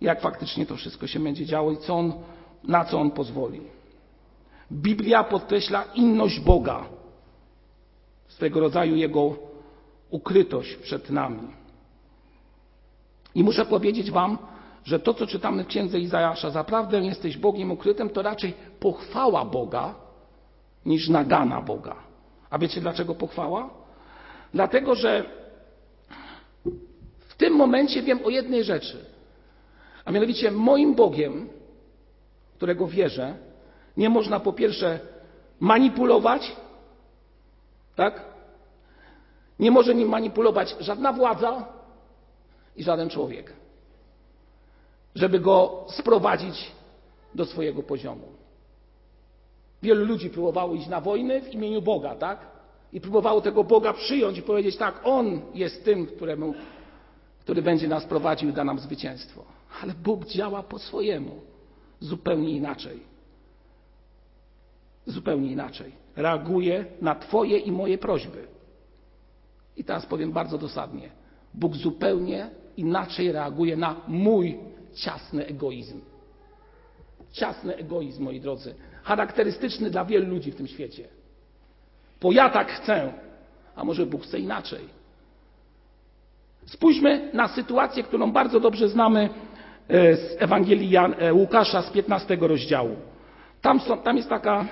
jak 0.01 0.21
faktycznie 0.21 0.67
to 0.67 0.77
wszystko 0.77 1.07
się 1.07 1.21
będzie 1.21 1.47
działo 1.47 1.73
i 1.73 1.77
co 1.77 1.95
on, 1.95 2.13
na 2.69 2.85
co 2.85 3.01
On 3.01 3.11
pozwoli. 3.11 3.61
Biblia 4.73 5.25
podkreśla 5.25 5.85
inność 5.95 6.41
Boga, 6.41 6.85
swego 8.29 8.61
rodzaju 8.61 8.97
Jego 8.97 9.37
ukrytość 10.11 10.77
przed 10.77 11.11
nami. 11.11 11.49
I 13.35 13.45
muszę 13.45 13.67
powiedzieć 13.67 14.11
Wam, 14.11 14.39
że 14.85 14.99
to, 14.99 15.15
co 15.15 15.27
czytamy 15.27 15.65
w 15.65 15.67
księdze 15.67 16.01
Izajasza, 16.01 16.51
zaprawdę 16.51 17.01
jesteś 17.01 17.37
Bogiem 17.37 17.71
ukrytym, 17.71 18.11
to 18.11 18.23
raczej 18.23 18.55
pochwała 18.81 19.45
Boga 19.45 19.95
niż 20.87 21.09
nagana 21.09 21.63
Boga. 21.63 21.97
A 22.51 22.59
wiecie 22.59 22.81
dlaczego 22.81 23.15
pochwała? 23.15 23.71
Dlatego, 24.55 24.95
że 24.95 25.25
w 27.19 27.35
tym 27.37 27.55
momencie 27.55 28.03
wiem 28.03 28.25
o 28.25 28.31
jednej 28.31 28.65
rzeczy. 28.65 29.05
A 30.05 30.13
mianowicie 30.13 30.51
moim 30.51 30.95
Bogiem, 30.95 31.49
którego 32.57 32.87
wierzę, 32.87 33.35
nie 33.97 34.09
można 34.09 34.41
po 34.41 34.53
pierwsze 34.53 35.01
manipulować, 35.61 36.57
tak? 37.97 38.25
Nie 39.59 39.71
może 39.71 39.95
nim 39.95 40.09
manipulować 40.09 40.77
żadna 40.81 41.13
władza 41.13 41.69
i 42.77 42.83
żaden 42.83 43.09
człowiek, 43.11 43.53
żeby 45.15 45.41
go 45.41 45.85
sprowadzić 45.89 46.73
do 47.35 47.45
swojego 47.45 47.83
poziomu. 47.83 48.29
Wielu 49.83 50.05
ludzi 50.05 50.31
próbowało 50.31 50.75
iść 50.75 50.89
na 50.89 51.01
wojny 51.01 51.43
w 51.43 51.55
imieniu 51.55 51.83
Boga, 51.83 52.15
tak? 52.15 52.47
I 52.93 53.01
próbowało 53.01 53.41
tego 53.41 53.65
Boga 53.65 53.93
przyjąć 53.93 54.39
i 54.39 54.43
powiedzieć 54.43 54.77
tak, 54.77 55.01
On 55.05 55.41
jest 55.55 55.85
tym, 55.85 56.07
któremu, 56.07 56.55
który 57.41 57.63
będzie 57.63 57.89
nas 57.89 58.05
prowadził 58.05 58.49
i 58.49 58.53
da 58.53 58.65
nam 58.65 58.79
zwycięstwo. 58.79 59.45
Ale 59.83 59.93
Bóg 59.95 60.27
działa 60.27 60.63
po 60.63 60.79
swojemu, 60.79 61.41
zupełnie 62.01 62.51
inaczej. 62.51 63.01
Zupełnie 65.07 65.53
inaczej. 65.53 65.93
Reaguje 66.17 66.85
na 67.01 67.15
Twoje 67.15 67.59
i 67.59 67.73
moje 67.73 67.99
prośby. 67.99 68.47
I 69.77 69.85
teraz 69.85 70.07
powiem 70.07 70.33
bardzo 70.33 70.59
dosadnie. 70.59 71.11
Bóg 71.55 71.77
zupełnie 71.77 72.51
inaczej 72.77 73.33
reaguje 73.33 73.77
na 73.77 74.01
mój 74.09 74.59
ciasny 74.95 75.47
egoizm. 75.47 76.01
Ciasny 77.33 77.77
egoizm, 77.77 78.25
moi 78.25 78.41
drodzy, 78.41 78.75
charakterystyczny 79.03 79.91
dla 79.91 80.05
wielu 80.05 80.31
ludzi 80.31 80.53
w 80.53 80.57
tym 80.57 80.67
świecie. 80.67 81.09
Bo 82.21 82.33
ja 82.33 82.51
tak 82.51 82.73
chcę, 82.73 83.13
a 83.77 83.85
może 83.85 84.07
Bóg 84.07 84.23
chce 84.23 84.39
inaczej. 84.39 85.05
Spójrzmy 86.67 87.31
na 87.33 87.49
sytuację, 87.49 88.03
którą 88.03 88.33
bardzo 88.33 88.61
dobrze 88.61 88.89
znamy 88.89 89.29
z 89.89 90.37
Ewangelii 90.39 90.91
Jan, 90.91 91.15
e, 91.19 91.35
Łukasza 91.35 91.83
z 91.83 91.91
15 91.91 92.37
rozdziału. 92.41 92.97
Tam, 93.61 93.81
są, 93.81 93.99
tam 93.99 94.17
jest 94.17 94.29
taka 94.29 94.65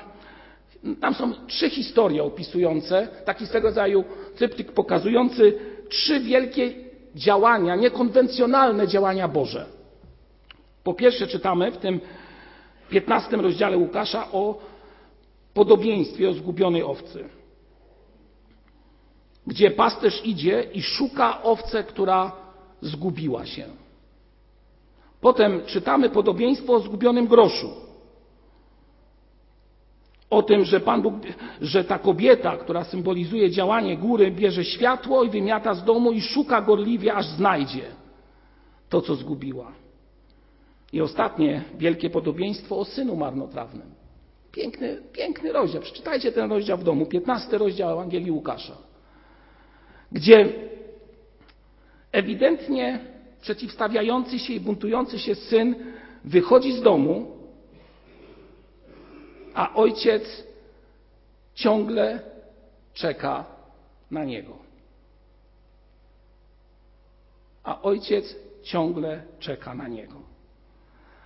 tam 1.01 1.15
są 1.15 1.33
trzy 1.47 1.71
historie 1.71 2.23
opisujące, 2.25 3.09
taki 3.25 3.47
swego 3.47 3.69
rodzaju 3.69 4.05
tryptyk 4.37 4.73
pokazujący 4.73 5.59
trzy 5.89 6.21
wielkie 6.21 6.73
działania, 7.15 7.77
niekonwencjonalne 7.77 8.89
działania 8.89 9.29
Boże. 9.29 9.67
Po 10.85 10.95
pierwsze 10.95 11.27
czytamy 11.27 11.71
w 11.71 11.77
tym 11.77 12.01
15 12.91 13.37
rozdziale 13.37 13.77
Łukasza 13.77 14.33
o 14.33 14.59
podobieństwie 15.55 16.29
o 16.31 16.33
zgubionej 16.33 16.83
owcy, 16.83 17.25
gdzie 19.47 19.71
pasterz 19.71 20.27
idzie 20.27 20.63
i 20.75 20.83
szuka 20.83 21.43
owce, 21.43 21.85
która 21.85 22.33
zgubiła 22.81 23.47
się. 23.47 23.82
Potem 25.23 25.63
czytamy 25.67 26.11
podobieństwo 26.11 26.73
o 26.73 26.81
zgubionym 26.81 27.27
groszu, 27.27 27.71
o 30.31 30.43
tym, 30.43 30.65
że 30.65 30.81
Pan 30.81 31.03
Bóg, 31.03 31.15
że 31.61 31.85
ta 31.85 31.99
kobieta, 31.99 32.57
która 32.57 32.85
symbolizuje 32.85 33.51
działanie 33.51 33.97
góry, 33.97 34.31
bierze 34.31 34.65
światło 34.65 35.25
i 35.25 35.31
wymiata 35.31 35.75
z 35.75 35.85
domu 35.85 36.13
i 36.13 36.21
szuka 36.21 36.61
gorliwie, 36.61 37.15
aż 37.15 37.27
znajdzie 37.27 37.83
to, 38.89 39.01
co 39.01 39.15
zgubiła. 39.15 39.73
I 40.93 41.01
ostatnie 41.01 41.63
wielkie 41.79 42.11
podobieństwo 42.11 42.79
o 42.79 42.85
synu 42.85 43.17
marnotrawnym. 43.17 43.95
Piękny, 44.53 45.03
piękny 45.13 45.53
rozdział. 45.53 45.83
Przeczytajcie 45.83 46.33
ten 46.33 46.51
rozdział 46.51 46.79
w 46.79 46.85
domu, 46.85 47.07
15 47.07 47.59
rozdział 47.59 47.91
Ewangelii 47.91 48.31
Łukasza, 48.31 48.77
gdzie 50.13 50.49
ewidentnie 52.13 53.12
przeciwstawiający 53.43 54.39
się 54.39 54.53
i 54.53 54.61
buntujący 54.61 55.19
się 55.19 55.35
syn 55.35 55.75
wychodzi 56.25 56.73
z 56.73 56.83
domu, 56.83 57.37
a 59.55 59.75
ojciec 59.75 60.45
ciągle 61.55 62.21
czeka 62.95 63.45
na 64.11 64.25
niego. 64.25 64.59
A 67.65 67.83
ojciec 67.83 68.37
ciągle 68.63 69.23
czeka 69.39 69.75
na 69.75 69.89
niego. 69.89 70.23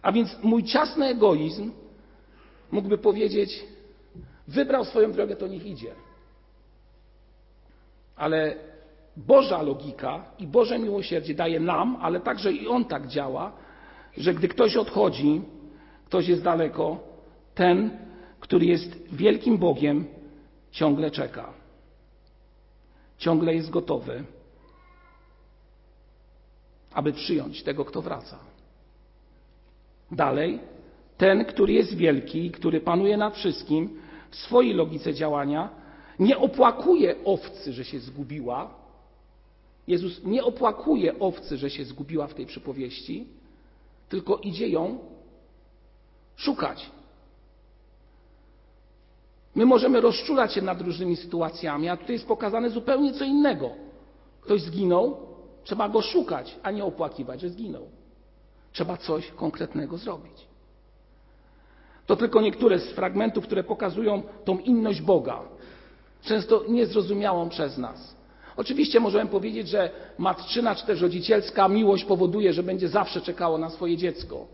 A 0.02 0.12
więc 0.12 0.36
mój 0.42 0.64
ciasny 0.64 1.06
egoizm 1.06 1.72
mógłby 2.70 2.98
powiedzieć: 2.98 3.64
Wybrał 4.48 4.84
swoją 4.84 5.12
drogę, 5.12 5.36
to 5.36 5.46
niech 5.46 5.66
idzie. 5.66 5.94
Ale 8.16 8.56
Boża 9.16 9.62
logika 9.62 10.24
i 10.38 10.46
Boże 10.46 10.78
miłosierdzie 10.78 11.34
daje 11.34 11.60
nam, 11.60 11.96
ale 12.00 12.20
także 12.20 12.52
i 12.52 12.68
On 12.68 12.84
tak 12.84 13.06
działa, 13.06 13.52
że 14.16 14.34
gdy 14.34 14.48
ktoś 14.48 14.76
odchodzi, 14.76 15.42
ktoś 16.06 16.28
jest 16.28 16.42
daleko, 16.42 16.98
ten, 17.54 17.98
który 18.40 18.66
jest 18.66 19.14
wielkim 19.14 19.58
Bogiem, 19.58 20.04
ciągle 20.70 21.10
czeka. 21.10 21.52
Ciągle 23.18 23.54
jest 23.54 23.70
gotowy, 23.70 24.24
aby 26.92 27.12
przyjąć 27.12 27.62
tego, 27.62 27.84
kto 27.84 28.02
wraca. 28.02 28.38
Dalej, 30.10 30.60
ten, 31.16 31.44
który 31.44 31.72
jest 31.72 31.96
wielki, 31.96 32.50
który 32.50 32.80
panuje 32.80 33.16
nad 33.16 33.36
wszystkim, 33.36 34.00
w 34.30 34.36
swojej 34.36 34.74
logice 34.74 35.14
działania, 35.14 35.68
nie 36.18 36.38
opłakuje 36.38 37.24
owcy, 37.24 37.72
że 37.72 37.84
się 37.84 37.98
zgubiła. 37.98 38.85
Jezus 39.86 40.24
nie 40.24 40.44
opłakuje 40.44 41.18
owcy, 41.18 41.56
że 41.56 41.70
się 41.70 41.84
zgubiła 41.84 42.26
w 42.26 42.34
tej 42.34 42.46
przypowieści, 42.46 43.26
tylko 44.08 44.36
idzie 44.36 44.68
ją 44.68 44.98
szukać. 46.36 46.90
My 49.54 49.66
możemy 49.66 50.00
rozczulać 50.00 50.52
się 50.52 50.62
nad 50.62 50.80
różnymi 50.80 51.16
sytuacjami, 51.16 51.88
a 51.88 51.96
tutaj 51.96 52.12
jest 52.12 52.26
pokazane 52.26 52.70
zupełnie 52.70 53.12
co 53.12 53.24
innego. 53.24 53.70
Ktoś 54.40 54.62
zginął, 54.62 55.16
trzeba 55.64 55.88
go 55.88 56.02
szukać, 56.02 56.58
a 56.62 56.70
nie 56.70 56.84
opłakiwać, 56.84 57.40
że 57.40 57.48
zginął. 57.48 57.88
Trzeba 58.72 58.96
coś 58.96 59.30
konkretnego 59.30 59.96
zrobić. 59.96 60.46
To 62.06 62.16
tylko 62.16 62.40
niektóre 62.40 62.78
z 62.78 62.92
fragmentów, 62.92 63.44
które 63.46 63.64
pokazują 63.64 64.22
tą 64.44 64.58
inność 64.58 65.02
Boga, 65.02 65.42
często 66.22 66.64
niezrozumiałą 66.68 67.48
przez 67.48 67.78
nas. 67.78 68.15
Oczywiście 68.56 69.00
możemy 69.00 69.30
powiedzieć, 69.30 69.68
że 69.68 69.90
matczyna 70.18 70.74
czy 70.74 70.86
też 70.86 71.00
rodzicielska 71.00 71.68
miłość 71.68 72.04
powoduje, 72.04 72.52
że 72.52 72.62
będzie 72.62 72.88
zawsze 72.88 73.20
czekało 73.20 73.58
na 73.58 73.70
swoje 73.70 73.96
dziecko. 73.96 74.46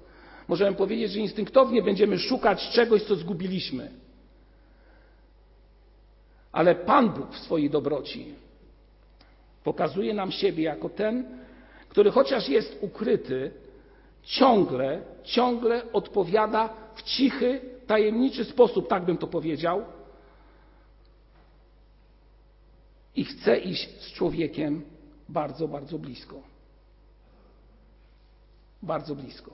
Możemy 0.48 0.76
powiedzieć, 0.76 1.12
że 1.12 1.20
instynktownie 1.20 1.82
będziemy 1.82 2.18
szukać 2.18 2.68
czegoś, 2.68 3.02
co 3.02 3.16
zgubiliśmy. 3.16 3.90
Ale 6.52 6.74
Pan 6.74 7.10
Bóg 7.10 7.32
w 7.32 7.38
swojej 7.38 7.70
dobroci 7.70 8.34
pokazuje 9.64 10.14
nam 10.14 10.32
siebie 10.32 10.62
jako 10.62 10.88
ten, 10.88 11.24
który 11.88 12.10
chociaż 12.10 12.48
jest 12.48 12.78
ukryty, 12.80 13.50
ciągle, 14.22 15.02
ciągle 15.24 15.92
odpowiada 15.92 16.68
w 16.94 17.02
cichy, 17.02 17.60
tajemniczy 17.86 18.44
sposób, 18.44 18.88
tak 18.88 19.04
bym 19.04 19.18
to 19.18 19.26
powiedział, 19.26 19.84
i 23.16 23.24
chce 23.24 23.58
iść 23.58 24.00
z 24.00 24.12
człowiekiem 24.12 24.82
bardzo, 25.28 25.68
bardzo 25.68 25.98
blisko. 25.98 26.42
Bardzo 28.82 29.14
blisko. 29.14 29.50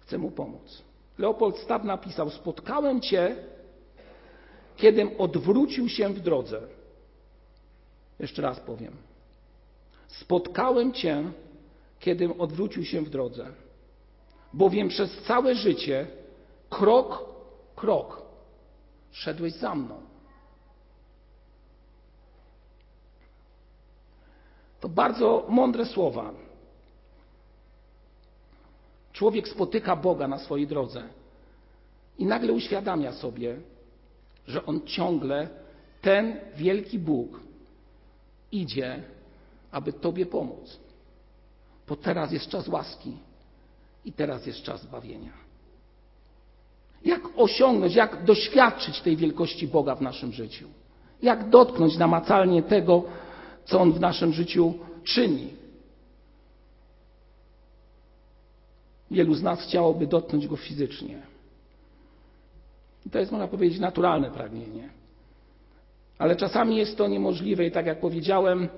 Chce 0.00 0.18
mu 0.18 0.30
pomóc. 0.30 0.82
Leopold 1.18 1.58
Stab 1.58 1.84
napisał: 1.84 2.30
Spotkałem 2.30 3.00
cię, 3.00 3.36
kiedym 4.76 5.10
odwrócił 5.18 5.88
się 5.88 6.08
w 6.08 6.20
drodze. 6.20 6.60
Jeszcze 8.20 8.42
raz 8.42 8.60
powiem. 8.60 8.96
Spotkałem 10.08 10.92
cię, 10.92 11.24
kiedym 12.00 12.40
odwrócił 12.40 12.84
się 12.84 13.02
w 13.02 13.10
drodze. 13.10 13.46
Bowiem 14.52 14.88
przez 14.88 15.22
całe 15.22 15.54
życie, 15.54 16.06
krok, 16.70 17.24
krok, 17.76 18.22
szedłeś 19.12 19.52
za 19.52 19.74
mną. 19.74 20.00
To 24.84 24.88
bardzo 24.88 25.46
mądre 25.48 25.86
słowa. 25.86 26.30
Człowiek 29.12 29.48
spotyka 29.48 29.96
Boga 29.96 30.28
na 30.28 30.38
swojej 30.38 30.66
drodze 30.66 31.02
i 32.18 32.26
nagle 32.26 32.52
uświadamia 32.52 33.12
sobie, 33.12 33.56
że 34.46 34.66
on 34.66 34.80
ciągle, 34.86 35.48
ten 36.02 36.36
wielki 36.56 36.98
Bóg, 36.98 37.40
idzie, 38.52 39.02
aby 39.72 39.92
Tobie 39.92 40.26
pomóc. 40.26 40.80
Bo 41.88 41.96
teraz 41.96 42.32
jest 42.32 42.48
czas 42.48 42.68
łaski 42.68 43.16
i 44.04 44.12
teraz 44.12 44.46
jest 44.46 44.62
czas 44.62 44.82
zbawienia. 44.82 45.32
Jak 47.04 47.22
osiągnąć, 47.36 47.94
jak 47.94 48.24
doświadczyć 48.24 49.00
tej 49.00 49.16
wielkości 49.16 49.68
Boga 49.68 49.94
w 49.94 50.00
naszym 50.00 50.32
życiu? 50.32 50.68
Jak 51.22 51.48
dotknąć 51.48 51.96
namacalnie 51.96 52.62
tego, 52.62 53.04
co 53.64 53.80
On 53.80 53.92
w 53.92 54.00
naszym 54.00 54.32
życiu 54.32 54.74
czyni? 55.04 55.48
Wielu 59.10 59.34
z 59.34 59.42
nas 59.42 59.62
chciałoby 59.62 60.06
dotknąć 60.06 60.46
Go 60.46 60.56
fizycznie. 60.56 61.22
I 63.06 63.10
to 63.10 63.18
jest, 63.18 63.32
można 63.32 63.48
powiedzieć, 63.48 63.80
naturalne 63.80 64.30
pragnienie. 64.30 64.88
Ale 66.18 66.36
czasami 66.36 66.76
jest 66.76 66.96
to 66.96 67.08
niemożliwe 67.08 67.66
i 67.66 67.70
tak 67.70 67.86
jak 67.86 68.00
powiedziałem, 68.00 68.68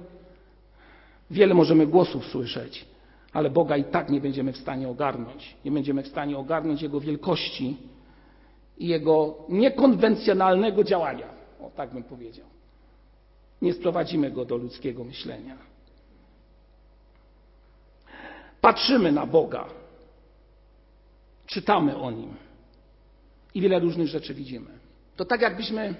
wiele 1.30 1.54
możemy 1.54 1.86
głosów 1.86 2.26
słyszeć, 2.26 2.84
ale 3.32 3.50
Boga 3.50 3.76
i 3.76 3.84
tak 3.84 4.10
nie 4.10 4.20
będziemy 4.20 4.52
w 4.52 4.56
stanie 4.56 4.88
ogarnąć. 4.88 5.56
Nie 5.64 5.70
będziemy 5.70 6.02
w 6.02 6.08
stanie 6.08 6.38
ogarnąć 6.38 6.82
Jego 6.82 7.00
wielkości 7.00 7.76
i 8.78 8.86
Jego 8.86 9.34
niekonwencjonalnego 9.48 10.84
działania. 10.84 11.28
O 11.60 11.70
tak 11.76 11.92
bym 11.92 12.02
powiedział. 12.02 12.55
Nie 13.66 13.74
sprowadzimy 13.74 14.30
Go 14.30 14.44
do 14.44 14.56
ludzkiego 14.56 15.04
myślenia. 15.04 15.58
Patrzymy 18.60 19.12
na 19.12 19.26
Boga, 19.26 19.66
czytamy 21.46 21.96
o 21.96 22.10
Nim 22.10 22.34
i 23.54 23.60
wiele 23.60 23.78
różnych 23.78 24.08
rzeczy 24.08 24.34
widzimy. 24.34 24.70
To 25.16 25.24
tak 25.24 25.40
jakbyśmy 25.40 25.94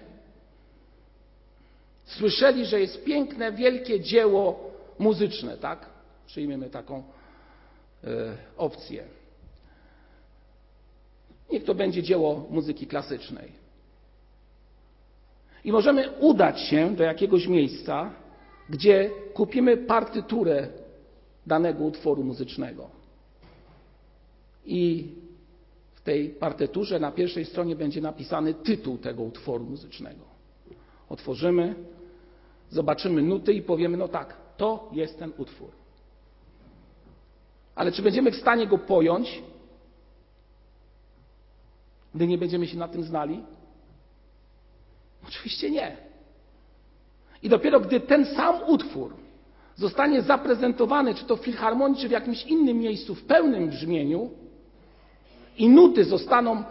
słyszeli, 2.05 2.67
że 2.67 2.81
jest 2.81 3.05
piękne, 3.05 3.53
wielkie 3.53 4.01
dzieło 4.01 4.71
muzyczne, 4.99 5.57
tak? 5.57 5.89
Przyjmiemy 6.27 6.71
taką 6.71 6.99
y, 6.99 7.03
opcję. 8.57 9.05
Niech 11.53 11.65
to 11.65 11.75
będzie 11.75 12.03
dzieło 12.03 12.47
muzyki 12.51 12.87
klasycznej. 12.87 13.66
I 15.67 15.73
możemy 15.73 16.11
udać 16.21 16.61
się 16.61 16.97
do 16.97 17.05
jakiegoś 17.05 17.47
miejsca, 17.47 18.13
gdzie 18.71 19.11
kupimy 19.35 19.77
partyturę 19.77 20.69
danego 21.47 21.85
utworu 21.85 22.25
muzycznego. 22.25 22.91
I 24.65 25.09
tej 26.05 26.29
partyturze 26.29 27.01
na 27.01 27.13
pierwszej 27.13 27.45
stronie 27.45 27.77
będzie 27.77 28.01
napisany 28.01 28.55
tytuł 28.55 28.99
tego 28.99 29.23
utworu 29.23 29.65
muzycznego. 29.65 30.25
Otworzymy, 31.09 31.75
zobaczymy 32.71 33.23
nuty 33.23 33.53
i 33.53 33.63
powiemy: 33.63 33.97
No 33.97 34.09
tak, 34.09 34.37
to 34.57 34.91
jest 34.93 35.19
ten 35.19 35.33
utwór. 35.37 35.71
Ale 37.75 37.93
czy 37.93 38.03
będziemy 38.03 38.31
w 38.33 38.37
stanie 38.37 38.67
go 38.67 38.79
pojąć, 38.79 39.43
gdy 42.15 42.27
nie 42.27 42.39
będziemy 42.39 42.67
się 42.67 42.79
na 42.79 42.89
tym 42.89 43.03
znali? 43.03 43.43
Oczywiście 45.29 45.71
nie. 45.71 45.97
I 47.43 47.49
dopiero 47.49 47.81
gdy 47.81 48.01
ten 48.01 48.27
sam 48.27 48.61
utwór 48.67 49.15
zostanie 49.77 50.23
zaprezentowany, 50.23 51.15
czy 51.15 51.25
to 51.25 51.37
w 51.37 51.41
filharmonii, 51.41 52.01
czy 52.01 52.09
w 52.09 52.11
jakimś 52.11 52.47
innym 52.47 52.79
miejscu 52.79 53.15
w 53.15 53.25
pełnym 53.25 53.69
brzmieniu, 53.69 54.31
i 55.59 55.69
nuty 55.69 56.05
zostaną 56.05 56.65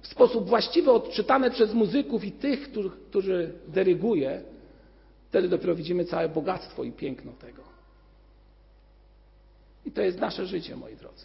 w 0.00 0.06
sposób 0.06 0.48
właściwy 0.48 0.92
odczytane 0.92 1.50
przez 1.50 1.74
muzyków 1.74 2.24
i 2.24 2.32
tych, 2.32 2.70
którzy, 2.70 2.90
którzy 2.90 3.52
dyryguje, 3.68 4.42
wtedy 5.28 5.48
dopiero 5.48 5.74
widzimy 5.74 6.04
całe 6.04 6.28
bogactwo 6.28 6.84
i 6.84 6.92
piękno 6.92 7.32
tego. 7.32 7.62
I 9.86 9.90
to 9.90 10.02
jest 10.02 10.18
nasze 10.18 10.46
życie, 10.46 10.76
moi 10.76 10.96
drodzy. 10.96 11.24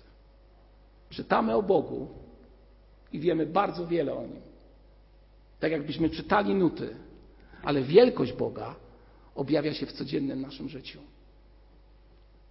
Czytamy 1.09 1.55
o 1.55 1.63
Bogu 1.63 2.07
i 3.13 3.19
wiemy 3.19 3.45
bardzo 3.45 3.87
wiele 3.87 4.13
o 4.13 4.21
Nim. 4.21 4.41
Tak 5.65 5.71
jakbyśmy 5.71 6.09
czytali 6.09 6.55
nuty, 6.55 6.95
ale 7.63 7.81
wielkość 7.81 8.33
Boga 8.33 8.75
objawia 9.35 9.73
się 9.73 9.85
w 9.85 9.91
codziennym 9.91 10.41
naszym 10.41 10.69
życiu. 10.69 10.99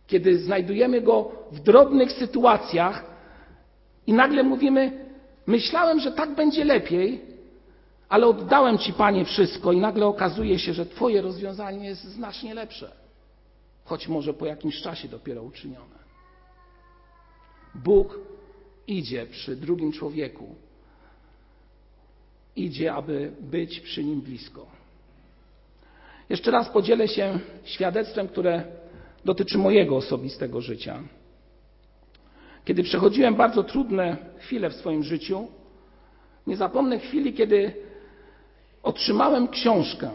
Kiedy 0.07 0.39
znajdujemy 0.39 1.01
Go 1.01 1.33
w 1.53 1.61
drobnych 1.61 2.13
sytuacjach 2.13 3.05
i 4.07 4.13
nagle 4.13 4.43
mówimy, 4.43 5.07
myślałem, 5.47 6.01
że 6.01 6.13
tak 6.13 6.35
będzie 6.35 6.65
lepiej, 6.65 7.21
ale 8.09 8.27
oddałem 8.27 8.79
Ci, 8.79 8.93
Panie, 8.93 9.25
wszystko 9.25 9.73
i 9.73 9.81
nagle 9.81 10.07
okazuje 10.07 10.59
się, 10.59 10.73
że 10.73 10.87
Twoje 10.87 11.23
rozwiązanie 11.23 11.87
jest 11.87 12.05
znacznie 12.05 12.55
lepsze, 12.55 12.93
choć 13.85 14.09
może 14.09 14.35
po 14.35 14.47
jakimś 14.47 14.81
czasie 14.81 15.09
dopiero 15.09 15.43
uczynione. 15.43 15.99
Bóg 17.75 18.19
idzie 18.87 19.27
przy 19.27 19.57
drugim 19.57 19.93
człowieku, 19.93 20.55
idzie, 22.57 22.95
aby 22.95 23.33
być 23.41 23.81
przy 23.81 24.05
nim 24.05 24.21
blisko. 24.21 24.67
Jeszcze 26.29 26.51
raz 26.51 26.69
podzielę 26.69 27.09
się 27.09 27.39
świadectwem, 27.65 28.29
które 28.29 28.65
dotyczy 29.25 29.59
mojego 29.59 29.97
osobistego 29.97 30.61
życia. 30.61 31.03
Kiedy 32.65 32.83
przechodziłem 32.83 33.35
bardzo 33.35 33.63
trudne 33.63 34.17
chwile 34.39 34.71
w 34.71 34.75
swoim 34.75 35.03
życiu, 35.03 35.47
nie 36.47 36.57
zapomnę 36.57 36.99
chwili, 36.99 37.33
kiedy 37.33 37.75
otrzymałem 38.83 39.49
książkę, 39.49 40.11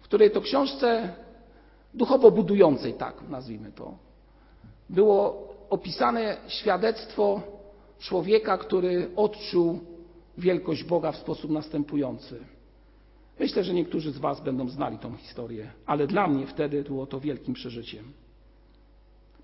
w 0.00 0.04
której 0.04 0.30
to 0.30 0.40
książce 0.40 1.14
duchowo 1.94 2.30
budującej, 2.30 2.94
tak 2.94 3.14
nazwijmy 3.28 3.72
to, 3.72 3.94
było 4.90 5.48
opisane 5.70 6.36
świadectwo 6.48 7.42
człowieka, 7.98 8.58
który 8.58 9.10
odczuł 9.16 9.80
wielkość 10.38 10.84
Boga 10.84 11.12
w 11.12 11.16
sposób 11.16 11.50
następujący. 11.50 12.44
Myślę, 13.40 13.64
że 13.64 13.74
niektórzy 13.74 14.10
z 14.12 14.18
Was 14.18 14.40
będą 14.40 14.68
znali 14.68 14.98
tą 14.98 15.16
historię, 15.16 15.72
ale 15.86 16.06
dla 16.06 16.28
mnie 16.28 16.46
wtedy 16.46 16.82
było 16.82 17.06
to 17.06 17.20
wielkim 17.20 17.54
przeżyciem. 17.54 18.12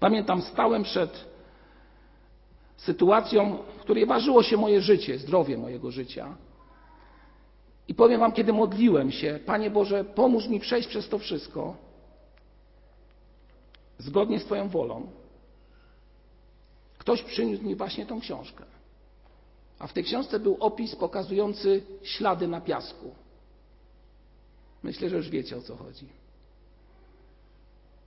Pamiętam, 0.01 0.43
stałem 0.43 0.83
przed 0.83 1.25
sytuacją, 2.77 3.59
w 3.79 3.81
której 3.81 4.07
ważyło 4.07 4.43
się 4.43 4.57
moje 4.57 4.81
życie, 4.81 5.19
zdrowie 5.19 5.59
mojego 5.59 5.91
życia. 5.91 6.37
I 7.89 7.95
powiem 7.95 8.21
Wam, 8.21 8.33
kiedy 8.33 8.53
modliłem 8.53 9.11
się, 9.11 9.41
Panie 9.47 9.71
Boże, 9.71 10.05
pomóż 10.05 10.49
mi 10.49 10.61
przejść 10.61 10.89
przez 10.89 11.09
to 11.09 11.19
wszystko 11.19 11.77
zgodnie 13.99 14.39
z 14.39 14.45
Twoją 14.45 14.69
wolą. 14.69 15.07
Ktoś 16.99 17.23
przyniósł 17.23 17.65
mi 17.65 17.75
właśnie 17.75 18.07
tą 18.07 18.21
książkę. 18.21 18.65
A 19.79 19.87
w 19.87 19.93
tej 19.93 20.05
książce 20.05 20.41
był 20.41 20.57
opis 20.61 20.97
pokazujący 20.97 21.83
ślady 22.03 22.49
na 22.49 22.61
piasku. 22.61 23.15
Myślę, 24.83 25.09
że 25.09 25.17
już 25.17 25.31
wiecie 25.31 25.57
o 25.57 25.63
co 25.63 25.77
chodzi. 25.77 26.09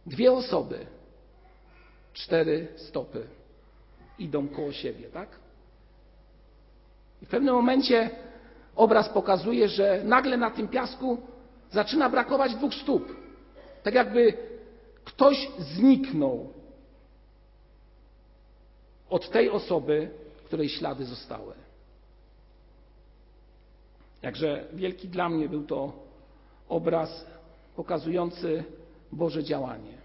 Dwie 0.06 0.32
osoby, 0.32 0.86
cztery 2.14 2.68
stopy 2.76 3.28
idą 4.20 4.48
koło 4.48 4.72
siebie, 4.72 5.10
tak? 5.10 5.30
I 7.22 7.26
w 7.26 7.30
pewnym 7.30 7.56
momencie 7.56 8.10
obraz 8.76 9.10
pokazuje, 9.10 9.68
że 9.68 10.02
nagle 10.04 10.38
na 10.38 10.52
tym 10.52 10.68
piasku 10.68 11.18
zaczyna 11.72 12.10
brakować 12.10 12.56
dwóch 12.56 12.74
stóp. 12.74 13.16
Tak 13.84 13.94
jakby 13.94 14.34
ktoś 15.06 15.52
zniknął 15.60 16.54
od 19.10 19.30
tej 19.30 19.50
osoby, 19.50 20.10
której 20.46 20.70
ślady 20.70 21.06
zostały. 21.06 21.61
Jakże 24.22 24.68
wielki 24.74 25.08
dla 25.08 25.30
mnie 25.30 25.50
był 25.50 25.64
to 25.64 25.94
obraz 26.70 27.26
pokazujący 27.76 28.64
Boże 29.12 29.44
działanie. 29.44 29.98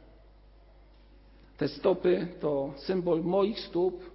Te 1.56 1.68
stopy 1.68 2.28
to 2.40 2.72
symbol 2.76 3.24
moich 3.24 3.60
stóp 3.60 4.10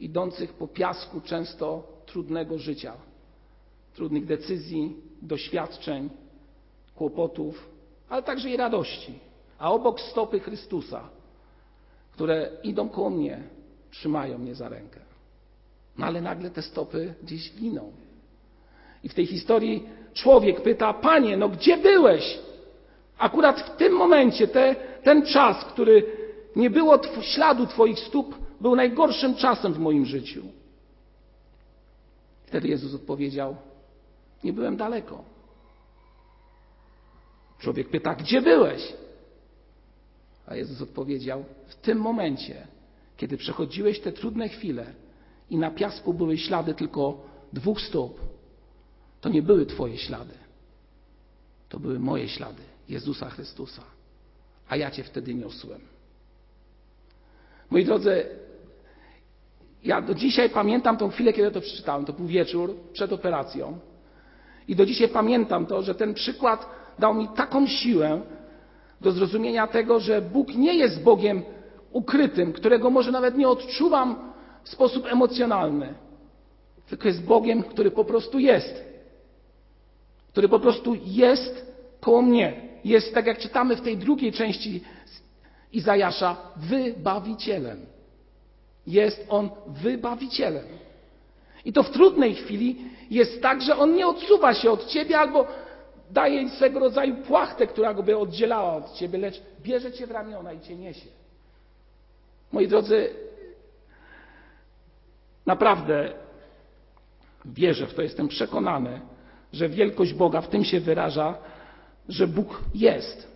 idących 0.00 0.52
po 0.52 0.68
piasku 0.68 1.20
często 1.20 1.82
trudnego 2.06 2.58
życia, 2.58 2.92
trudnych 3.94 4.26
decyzji, 4.26 4.96
doświadczeń, 5.22 6.10
kłopotów, 6.94 7.68
ale 8.08 8.22
także 8.22 8.50
i 8.50 8.56
radości. 8.56 9.18
A 9.58 9.72
obok 9.72 10.00
stopy 10.00 10.40
Chrystusa, 10.40 11.08
które 12.12 12.50
idą 12.62 12.88
koło 12.88 13.10
mnie, 13.10 13.42
trzymają 13.90 14.38
mnie 14.38 14.54
za 14.54 14.68
rękę. 14.68 15.00
No 15.98 16.06
ale 16.06 16.20
nagle 16.20 16.50
te 16.50 16.62
stopy 16.62 17.14
gdzieś 17.22 17.54
giną. 17.56 17.92
I 19.04 19.08
w 19.08 19.14
tej 19.14 19.26
historii 19.26 19.86
człowiek 20.14 20.60
pyta: 20.60 20.94
Panie, 20.94 21.36
no 21.36 21.48
gdzie 21.48 21.76
byłeś? 21.76 22.38
Akurat 23.18 23.60
w 23.60 23.76
tym 23.76 23.92
momencie, 23.92 24.48
te, 24.48 24.76
ten 25.02 25.26
czas, 25.26 25.64
który 25.64 26.06
nie 26.56 26.70
było 26.70 26.98
tw 26.98 27.22
śladu 27.22 27.66
Twoich 27.66 27.98
stóp, 27.98 28.34
był 28.60 28.76
najgorszym 28.76 29.34
czasem 29.34 29.72
w 29.72 29.78
moim 29.78 30.06
życiu. 30.06 30.42
Wtedy 32.46 32.68
Jezus 32.68 32.94
odpowiedział: 32.94 33.56
Nie 34.44 34.52
byłem 34.52 34.76
daleko. 34.76 35.24
Człowiek 37.58 37.88
pyta: 37.88 38.14
Gdzie 38.14 38.42
byłeś? 38.42 38.92
A 40.46 40.56
Jezus 40.56 40.80
odpowiedział: 40.82 41.44
W 41.66 41.74
tym 41.74 41.98
momencie, 41.98 42.66
kiedy 43.16 43.36
przechodziłeś 43.36 44.00
te 44.00 44.12
trudne 44.12 44.48
chwile 44.48 44.86
i 45.50 45.56
na 45.56 45.70
piasku 45.70 46.14
były 46.14 46.38
ślady 46.38 46.74
tylko 46.74 47.20
dwóch 47.52 47.80
stóp, 47.80 48.20
to 49.24 49.28
nie 49.28 49.42
były 49.42 49.66
Twoje 49.66 49.98
ślady. 49.98 50.34
To 51.68 51.78
były 51.78 51.98
moje 51.98 52.28
ślady, 52.28 52.62
Jezusa 52.88 53.30
Chrystusa. 53.30 53.82
A 54.68 54.76
ja 54.76 54.90
Cię 54.90 55.02
wtedy 55.04 55.34
niosłem. 55.34 55.80
Moi 57.70 57.84
drodzy, 57.84 58.26
ja 59.84 60.02
do 60.02 60.14
dzisiaj 60.14 60.50
pamiętam 60.50 60.96
tą 60.96 61.10
chwilę, 61.10 61.32
kiedy 61.32 61.50
to 61.50 61.60
przeczytałem. 61.60 62.04
To 62.04 62.12
był 62.12 62.26
wieczór 62.26 62.74
przed 62.92 63.12
operacją. 63.12 63.78
I 64.68 64.76
do 64.76 64.86
dzisiaj 64.86 65.08
pamiętam 65.08 65.66
to, 65.66 65.82
że 65.82 65.94
ten 65.94 66.14
przykład 66.14 66.66
dał 66.98 67.14
mi 67.14 67.28
taką 67.28 67.66
siłę 67.66 68.20
do 69.00 69.12
zrozumienia 69.12 69.66
tego, 69.66 70.00
że 70.00 70.22
Bóg 70.22 70.54
nie 70.54 70.74
jest 70.74 71.02
Bogiem 71.02 71.42
ukrytym, 71.92 72.52
którego 72.52 72.90
może 72.90 73.12
nawet 73.12 73.36
nie 73.36 73.48
odczuwam 73.48 74.32
w 74.62 74.68
sposób 74.68 75.06
emocjonalny, 75.06 75.94
tylko 76.88 77.08
jest 77.08 77.24
Bogiem, 77.24 77.62
który 77.62 77.90
po 77.90 78.04
prostu 78.04 78.38
jest. 78.38 78.93
Który 80.34 80.48
po 80.48 80.60
prostu 80.60 80.96
jest 81.04 81.72
koło 82.00 82.22
mnie. 82.22 82.52
Jest, 82.84 83.14
tak 83.14 83.26
jak 83.26 83.38
czytamy 83.38 83.76
w 83.76 83.80
tej 83.80 83.96
drugiej 83.96 84.32
części 84.32 84.84
Izajasza, 85.72 86.36
wybawicielem. 86.56 87.86
Jest 88.86 89.26
on 89.28 89.50
wybawicielem. 89.66 90.64
I 91.64 91.72
to 91.72 91.82
w 91.82 91.90
trudnej 91.90 92.34
chwili 92.34 92.76
jest 93.10 93.42
tak, 93.42 93.62
że 93.62 93.76
on 93.76 93.94
nie 93.94 94.06
odsuwa 94.06 94.54
się 94.54 94.70
od 94.70 94.86
ciebie 94.86 95.18
albo 95.18 95.46
daje 96.10 96.50
swego 96.50 96.78
rodzaju 96.78 97.16
płachtę, 97.16 97.66
która 97.66 97.94
go 97.94 98.02
by 98.02 98.18
oddzielała 98.18 98.76
od 98.76 98.92
ciebie, 98.92 99.18
lecz 99.18 99.42
bierze 99.62 99.92
cię 99.92 100.06
w 100.06 100.10
ramiona 100.10 100.52
i 100.52 100.60
cię 100.60 100.76
niesie. 100.76 101.08
Moi 102.52 102.68
drodzy, 102.68 103.08
naprawdę 105.46 106.12
wierzę 107.44 107.86
w 107.86 107.94
to, 107.94 108.02
jestem 108.02 108.28
przekonany, 108.28 109.00
że 109.54 109.68
wielkość 109.68 110.14
Boga 110.14 110.40
w 110.40 110.48
tym 110.48 110.64
się 110.64 110.80
wyraża, 110.80 111.38
że 112.08 112.26
Bóg 112.26 112.62
jest. 112.74 113.34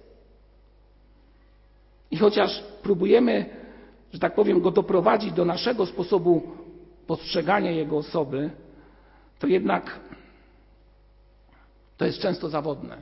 I 2.11 2.17
chociaż 2.17 2.63
próbujemy, 2.83 3.47
że 4.13 4.19
tak 4.19 4.35
powiem, 4.35 4.61
go 4.61 4.71
doprowadzić 4.71 5.33
do 5.33 5.45
naszego 5.45 5.87
sposobu 5.87 6.43
postrzegania 7.07 7.71
Jego 7.71 7.97
osoby, 7.97 8.51
to 9.39 9.47
jednak 9.47 10.01
to 11.97 12.05
jest 12.05 12.19
często 12.19 12.49
zawodne. 12.49 12.99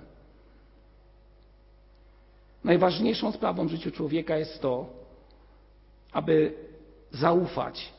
Najważniejszą 2.64 3.32
sprawą 3.32 3.66
w 3.66 3.70
życiu 3.70 3.90
człowieka 3.90 4.36
jest 4.36 4.62
to, 4.62 4.86
aby 6.12 6.54
zaufać 7.10 7.92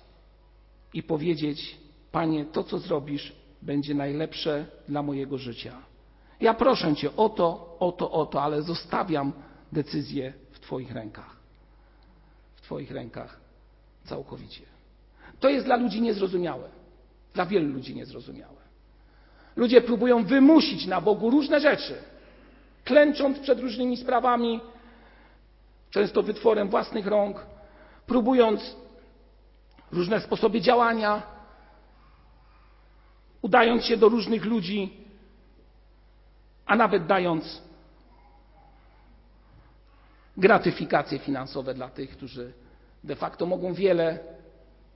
i 0.94 1.04
powiedzieć: 1.04 1.78
Panie, 2.12 2.46
to 2.46 2.64
co 2.64 2.78
zrobisz, 2.78 3.36
będzie 3.62 3.94
najlepsze 3.94 4.66
dla 4.88 5.04
mojego 5.04 5.38
życia. 5.38 5.74
Ja 6.42 6.54
proszę 6.54 6.96
Cię 6.96 7.16
o 7.16 7.30
to, 7.30 7.78
o 7.80 7.92
to, 7.92 8.12
o 8.12 8.26
to, 8.26 8.44
ale 8.44 8.62
zostawiam 8.62 9.34
decyzję 9.72 10.34
w 10.52 10.60
Twoich 10.60 10.92
rękach. 10.92 11.36
W 12.56 12.62
Twoich 12.62 12.92
rękach 12.92 13.40
całkowicie. 14.06 14.62
To 15.40 15.50
jest 15.50 15.66
dla 15.66 15.76
ludzi 15.76 16.02
niezrozumiałe. 16.02 16.70
dla 17.34 17.46
wielu 17.46 17.74
ludzi 17.74 17.96
niezrozumiałe. 17.96 18.58
Ludzie 19.56 19.82
próbują 19.82 20.24
wymusić 20.24 20.86
na 20.86 21.02
Bogu 21.02 21.30
różne 21.30 21.60
rzeczy, 21.60 21.96
klęcząc 22.86 23.40
przed 23.40 23.60
różnymi 23.60 23.98
sprawami, 23.98 24.60
często 25.90 26.24
wytworem 26.24 26.70
własnych 26.70 27.08
rąk, 27.08 27.46
próbując 28.06 28.76
różne 29.92 30.22
sposoby 30.22 30.62
działania, 30.62 31.24
udając 33.42 33.84
się 33.84 33.98
do 33.98 34.10
różnych 34.10 34.46
ludzi, 34.46 34.94
a 36.66 36.76
nawet 36.76 37.06
dając 37.06 37.62
gratyfikacje 40.38 41.20
finansowe 41.20 41.74
dla 41.74 41.90
tych, 41.90 42.10
którzy 42.10 42.54
de 43.04 43.16
facto 43.16 43.46
mogą 43.46 43.74
wiele, 43.74 44.20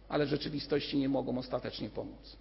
ale 0.10 0.26
w 0.26 0.30
rzeczywistości 0.30 0.98
nie 0.98 1.10
mogą 1.10 1.38
ostatecznie 1.38 1.90
pomóc. 1.90 2.38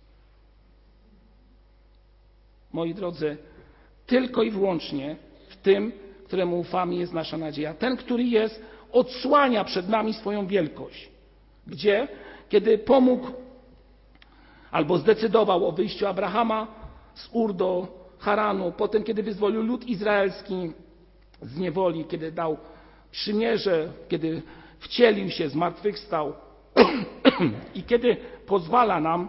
Moi 2.73 2.95
drodzy, 2.95 3.37
tylko 4.07 4.43
i 4.43 4.51
wyłącznie 4.51 5.17
w 5.49 5.57
tym, 5.57 5.93
któremu 6.27 6.61
ufamy, 6.61 6.95
jest 6.95 7.13
nasza 7.13 7.37
nadzieja. 7.37 7.75
Ten, 7.75 7.97
który 7.97 8.25
jest, 8.25 8.63
odsłania 8.93 9.65
przed 9.65 9.89
nami 9.89 10.15
swoją 10.15 10.47
wielkość. 10.47 11.11
Gdzie? 11.67 12.09
Kiedy 12.49 12.79
pomógł 12.79 13.33
albo 14.71 14.99
zdecydował 14.99 15.69
o 15.69 15.73
wyjściu 15.73 16.07
Abrahama 16.07 16.67
z 17.15 17.29
Ur 17.33 17.55
do 17.55 18.01
Haranu, 18.19 18.73
potem 18.73 19.05
kiedy 19.05 19.23
wyzwolił 19.23 19.63
lud 19.63 19.87
izraelski 19.87 20.73
z 21.43 21.59
niewoli, 21.59 22.05
kiedy 22.05 22.33
dał 22.33 22.57
przymierze, 23.11 23.93
kiedy 24.09 24.43
wcielił 24.79 25.31
się, 25.31 25.49
zmartwychwstał 25.49 26.33
i 27.75 27.83
kiedy 27.83 28.17
pozwala 28.47 29.01
nam 29.01 29.29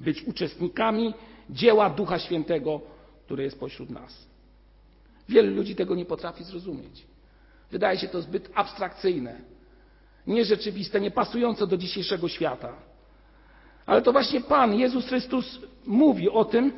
być 0.00 0.22
uczestnikami 0.22 1.14
dzieła 1.50 1.90
Ducha 1.90 2.18
Świętego, 2.18 2.80
który 3.24 3.42
jest 3.42 3.60
pośród 3.60 3.90
nas. 3.90 4.26
Wielu 5.28 5.54
ludzi 5.54 5.74
tego 5.76 5.94
nie 5.94 6.04
potrafi 6.04 6.44
zrozumieć. 6.44 7.06
Wydaje 7.70 7.98
się 7.98 8.08
to 8.08 8.22
zbyt 8.22 8.50
abstrakcyjne, 8.54 9.40
nierzeczywiste, 10.26 11.00
niepasujące 11.00 11.66
do 11.66 11.76
dzisiejszego 11.76 12.28
świata. 12.28 12.72
Ale 13.86 14.02
to 14.02 14.12
właśnie 14.12 14.40
Pan, 14.40 14.74
Jezus 14.74 15.06
Chrystus, 15.06 15.58
mówi 15.86 16.30
o 16.30 16.44
tym, 16.44 16.72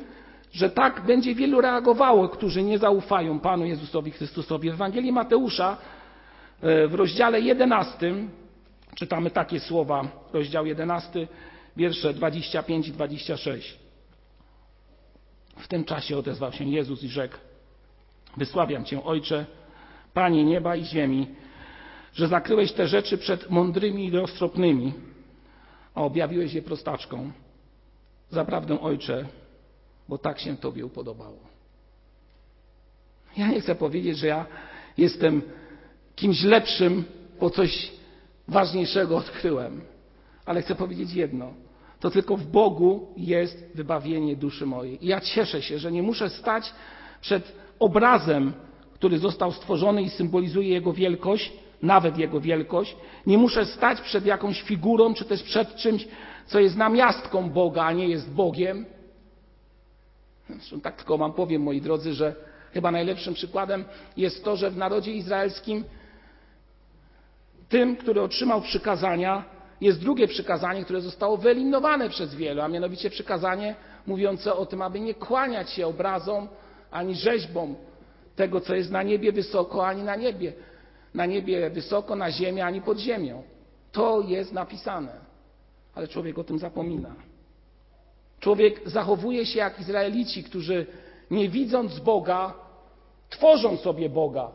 że 0.51 0.69
tak 0.69 1.05
będzie 1.05 1.35
wielu 1.35 1.61
reagowało, 1.61 2.29
którzy 2.29 2.63
nie 2.63 2.77
zaufają 2.77 3.39
Panu 3.39 3.65
Jezusowi 3.65 4.11
Chrystusowi. 4.11 4.69
W 4.69 4.73
Ewangelii 4.73 5.11
Mateusza 5.11 5.77
e, 6.61 6.87
w 6.87 6.93
rozdziale 6.93 7.41
11 7.41 8.15
czytamy 8.95 9.29
takie 9.29 9.59
słowa, 9.59 10.07
rozdział 10.33 10.65
11, 10.65 11.27
wiersze 11.77 12.13
25 12.13 12.87
i 12.87 12.91
26. 12.91 13.79
W 15.57 15.67
tym 15.67 15.83
czasie 15.83 16.17
odezwał 16.17 16.51
się 16.51 16.65
Jezus 16.65 17.03
i 17.03 17.09
rzekł: 17.09 17.35
Wysławiam 18.37 18.85
Cię, 18.85 19.03
Ojcze, 19.03 19.45
Panie 20.13 20.45
nieba 20.45 20.75
i 20.75 20.85
ziemi, 20.85 21.27
że 22.13 22.27
zakryłeś 22.27 22.71
te 22.71 22.87
rzeczy 22.87 23.17
przed 23.17 23.49
mądrymi 23.49 24.05
i 24.05 24.11
roztropnymi, 24.11 24.93
a 25.95 26.01
objawiłeś 26.01 26.53
je 26.53 26.61
prostaczką. 26.61 27.31
Zaprawdę, 28.29 28.81
Ojcze, 28.81 29.27
bo 30.09 30.17
tak 30.17 30.39
się 30.39 30.57
Tobie 30.57 30.85
upodobało. 30.85 31.39
Ja 33.37 33.47
nie 33.47 33.61
chcę 33.61 33.75
powiedzieć, 33.75 34.17
że 34.17 34.27
ja 34.27 34.45
jestem 34.97 35.41
kimś 36.15 36.43
lepszym, 36.43 37.03
bo 37.39 37.49
coś 37.49 37.91
ważniejszego 38.47 39.17
odkryłem, 39.17 39.81
ale 40.45 40.61
chcę 40.61 40.75
powiedzieć 40.75 41.13
jedno. 41.13 41.53
To 41.99 42.11
tylko 42.11 42.37
w 42.37 42.45
Bogu 42.45 43.07
jest 43.17 43.65
wybawienie 43.75 44.35
duszy 44.35 44.65
mojej. 44.65 45.05
I 45.05 45.07
ja 45.07 45.21
cieszę 45.21 45.61
się, 45.61 45.79
że 45.79 45.91
nie 45.91 46.03
muszę 46.03 46.29
stać 46.29 46.73
przed 47.21 47.51
obrazem, 47.79 48.53
który 48.93 49.19
został 49.19 49.51
stworzony 49.51 50.03
i 50.03 50.09
symbolizuje 50.09 50.69
Jego 50.69 50.93
wielkość, 50.93 51.53
nawet 51.81 52.17
Jego 52.17 52.41
wielkość. 52.41 52.95
Nie 53.27 53.37
muszę 53.37 53.65
stać 53.65 54.01
przed 54.01 54.25
jakąś 54.25 54.61
figurą, 54.61 55.13
czy 55.13 55.25
też 55.25 55.43
przed 55.43 55.75
czymś, 55.75 56.07
co 56.45 56.59
jest 56.59 56.77
namiastką 56.77 57.49
Boga, 57.49 57.83
a 57.83 57.91
nie 57.91 58.07
jest 58.07 58.31
Bogiem. 58.33 58.85
Zresztą 60.49 60.81
tak 60.81 60.95
tylko 60.95 61.17
Wam 61.17 61.33
powiem, 61.33 61.61
moi 61.61 61.81
drodzy, 61.81 62.13
że 62.13 62.35
chyba 62.73 62.91
najlepszym 62.91 63.33
przykładem 63.33 63.85
jest 64.17 64.43
to, 64.43 64.55
że 64.55 64.71
w 64.71 64.77
narodzie 64.77 65.11
izraelskim 65.11 65.83
tym, 67.69 67.95
który 67.95 68.21
otrzymał 68.21 68.61
przykazania, 68.61 69.43
jest 69.81 69.99
drugie 69.99 70.27
przykazanie, 70.27 70.83
które 70.83 71.01
zostało 71.01 71.37
wyeliminowane 71.37 72.09
przez 72.09 72.35
wielu, 72.35 72.61
a 72.61 72.67
mianowicie 72.67 73.09
przykazanie 73.09 73.75
mówiące 74.07 74.53
o 74.53 74.65
tym, 74.65 74.81
aby 74.81 74.99
nie 74.99 75.13
kłaniać 75.13 75.69
się 75.69 75.87
obrazom 75.87 76.47
ani 76.91 77.15
rzeźbom 77.15 77.75
tego, 78.35 78.61
co 78.61 78.75
jest 78.75 78.91
na 78.91 79.03
niebie 79.03 79.31
wysoko, 79.31 79.87
ani 79.87 80.03
na 80.03 80.15
niebie. 80.15 80.53
Na 81.15 81.25
niebie 81.25 81.69
wysoko, 81.69 82.15
na 82.15 82.31
ziemi, 82.31 82.61
ani 82.61 82.81
pod 82.81 82.97
ziemią. 82.97 83.43
To 83.91 84.21
jest 84.21 84.53
napisane. 84.53 85.11
Ale 85.95 86.07
człowiek 86.07 86.37
o 86.37 86.43
tym 86.43 86.59
zapomina. 86.59 87.15
Człowiek 88.39 88.89
zachowuje 88.89 89.45
się 89.45 89.59
jak 89.59 89.79
Izraelici, 89.79 90.43
którzy 90.43 90.85
nie 91.31 91.49
widząc 91.49 91.99
Boga, 91.99 92.53
tworzą 93.29 93.77
sobie 93.77 94.09
Boga. 94.09 94.51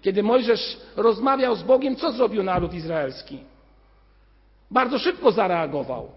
Kiedy 0.00 0.22
Mojżesz 0.22 0.80
rozmawiał 0.96 1.56
z 1.56 1.62
Bogiem, 1.62 1.96
co 1.96 2.12
zrobił 2.12 2.42
naród 2.42 2.74
izraelski? 2.74 3.38
Bardzo 4.70 4.98
szybko 4.98 5.32
zareagował. 5.32 6.10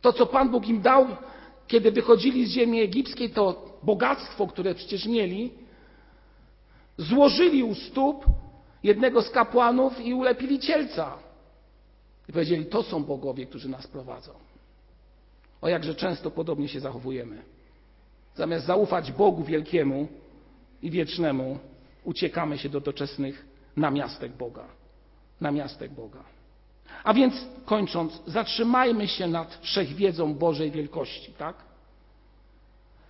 To, 0.00 0.12
co 0.12 0.26
Pan 0.26 0.50
Bóg 0.50 0.68
im 0.68 0.80
dał, 0.80 1.06
kiedy 1.66 1.92
wychodzili 1.92 2.46
z 2.46 2.50
ziemi 2.50 2.80
egipskiej, 2.80 3.30
to 3.30 3.62
bogactwo, 3.82 4.46
które 4.46 4.74
przecież 4.74 5.06
mieli, 5.06 5.52
złożyli 6.98 7.62
u 7.62 7.74
stóp 7.74 8.24
jednego 8.82 9.22
z 9.22 9.30
kapłanów 9.30 10.00
i 10.00 10.14
ulepili 10.14 10.58
cielca. 10.58 11.18
I 12.28 12.32
powiedzieli, 12.32 12.66
to 12.66 12.82
są 12.82 13.04
bogowie, 13.04 13.46
którzy 13.46 13.68
nas 13.68 13.86
prowadzą. 13.86 14.32
O 15.60 15.68
jakże 15.68 15.94
często 15.94 16.30
podobnie 16.30 16.68
się 16.68 16.80
zachowujemy. 16.80 17.42
Zamiast 18.34 18.66
zaufać 18.66 19.12
Bogu 19.12 19.44
wielkiemu 19.44 20.08
i 20.82 20.90
wiecznemu, 20.90 21.58
uciekamy 22.04 22.58
się 22.58 22.68
do 22.68 22.80
doczesnych 22.80 23.46
namiastek 23.76 24.32
Boga. 24.32 24.64
Namiastek 25.40 25.92
Boga. 25.92 26.24
A 27.04 27.14
więc 27.14 27.46
kończąc, 27.64 28.22
zatrzymajmy 28.26 29.08
się 29.08 29.26
nad 29.26 29.54
wszechwiedzą 29.54 30.34
Bożej 30.34 30.70
wielkości, 30.70 31.32
tak? 31.32 31.56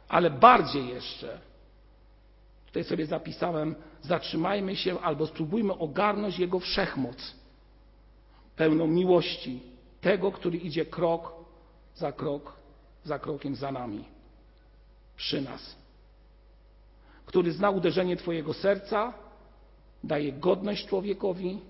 Ale 0.09 0.31
bardziej 0.31 0.89
jeszcze, 0.89 1.41
tutaj 2.69 2.85
sobie 2.85 3.07
zapisałem, 3.07 3.75
zatrzymajmy 4.03 4.77
się 4.77 5.01
albo 5.01 5.27
spróbujmy 5.27 5.79
ogarnąć 5.79 6.39
Jego 6.39 6.61
wszechmoc, 6.61 7.35
pełną 8.57 8.87
miłości, 8.87 9.61
tego, 10.01 10.33
który 10.33 10.59
idzie 10.59 10.87
krok 10.87 11.33
za 11.95 12.13
krok, 12.13 12.53
za 13.05 13.19
krokiem 13.19 13.55
za 13.55 13.73
nami, 13.73 14.05
przy 15.17 15.41
nas, 15.41 15.77
który 17.27 17.53
zna 17.53 17.71
uderzenie 17.71 18.17
Twojego 18.17 18.55
serca, 18.55 19.13
daje 20.05 20.33
godność 20.33 20.87
człowiekowi, 20.87 21.61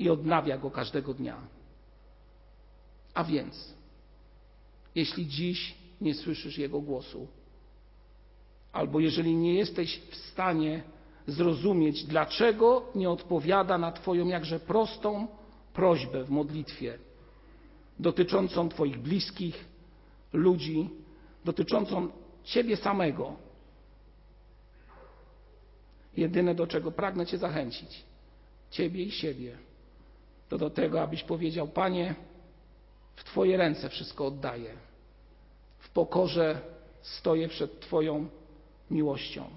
i 0.00 0.10
odnawia 0.10 0.58
go 0.58 0.70
każdego 0.70 1.14
dnia. 1.14 1.36
A 3.14 3.24
więc, 3.24 3.74
jeśli 4.94 5.26
dziś 5.26 5.74
nie 6.00 6.14
słyszysz 6.14 6.58
Jego 6.58 6.80
głosu, 6.80 7.28
albo 8.72 9.00
jeżeli 9.00 9.36
nie 9.36 9.54
jesteś 9.54 10.00
w 10.10 10.16
stanie 10.16 10.82
zrozumieć, 11.26 12.04
dlaczego 12.04 12.82
nie 12.94 13.10
odpowiada 13.10 13.78
na 13.78 13.92
Twoją 13.92 14.26
jakże 14.26 14.60
prostą 14.60 15.26
prośbę 15.72 16.24
w 16.24 16.30
modlitwie 16.30 16.98
dotyczącą 17.98 18.68
Twoich 18.68 18.98
bliskich, 18.98 19.64
ludzi, 20.32 20.90
dotyczącą 21.44 22.08
Ciebie 22.44 22.76
samego. 22.76 23.36
Jedyne, 26.16 26.54
do 26.54 26.66
czego 26.66 26.92
pragnę 26.92 27.26
Cię 27.26 27.38
zachęcić, 27.38 28.04
Ciebie 28.70 29.04
i 29.04 29.10
siebie 29.10 29.58
to 30.48 30.58
do 30.58 30.70
tego, 30.70 31.02
abyś 31.02 31.22
powiedział: 31.22 31.68
Panie, 31.68 32.14
w 33.16 33.24
Twoje 33.24 33.56
ręce 33.56 33.88
wszystko 33.88 34.26
oddaję. 34.26 34.74
W 35.78 35.90
pokorze 35.90 36.60
stoję 37.02 37.48
przed 37.48 37.80
Twoją 37.80 38.28
miłością, 38.90 39.50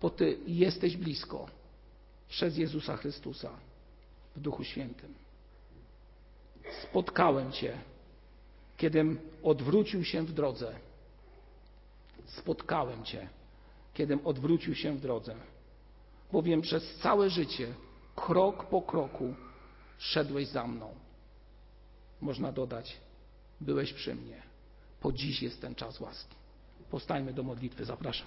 bo 0.00 0.10
Ty 0.10 0.38
jesteś 0.46 0.96
blisko 0.96 1.46
przez 2.28 2.56
Jezusa 2.56 2.96
Chrystusa 2.96 3.50
w 4.36 4.40
Duchu 4.40 4.64
Świętym. 4.64 5.14
Spotkałem 6.82 7.52
Cię, 7.52 7.78
kiedym 8.76 9.20
odwrócił 9.42 10.04
się 10.04 10.22
w 10.22 10.32
drodze. 10.32 10.74
Spotkałem 12.26 13.04
Cię, 13.04 13.28
kiedym 13.94 14.26
odwrócił 14.26 14.74
się 14.74 14.92
w 14.92 15.00
drodze, 15.00 15.36
bowiem 16.32 16.62
przez 16.62 16.96
całe 16.96 17.30
życie, 17.30 17.74
krok 18.16 18.66
po 18.66 18.82
kroku, 18.82 19.34
szedłeś 19.98 20.48
za 20.48 20.66
mną. 20.66 20.94
można 22.20 22.52
dodać: 22.52 22.96
Byłeś 23.60 23.92
przy 23.92 24.14
mnie. 24.14 24.42
Po 25.00 25.12
dziś 25.12 25.42
jest 25.42 25.60
ten 25.60 25.74
czas 25.74 26.00
łaski. 26.00 26.41
Powstańmy 26.90 27.32
do 27.32 27.42
modlitwy. 27.42 27.84
Zapraszam. 27.84 28.26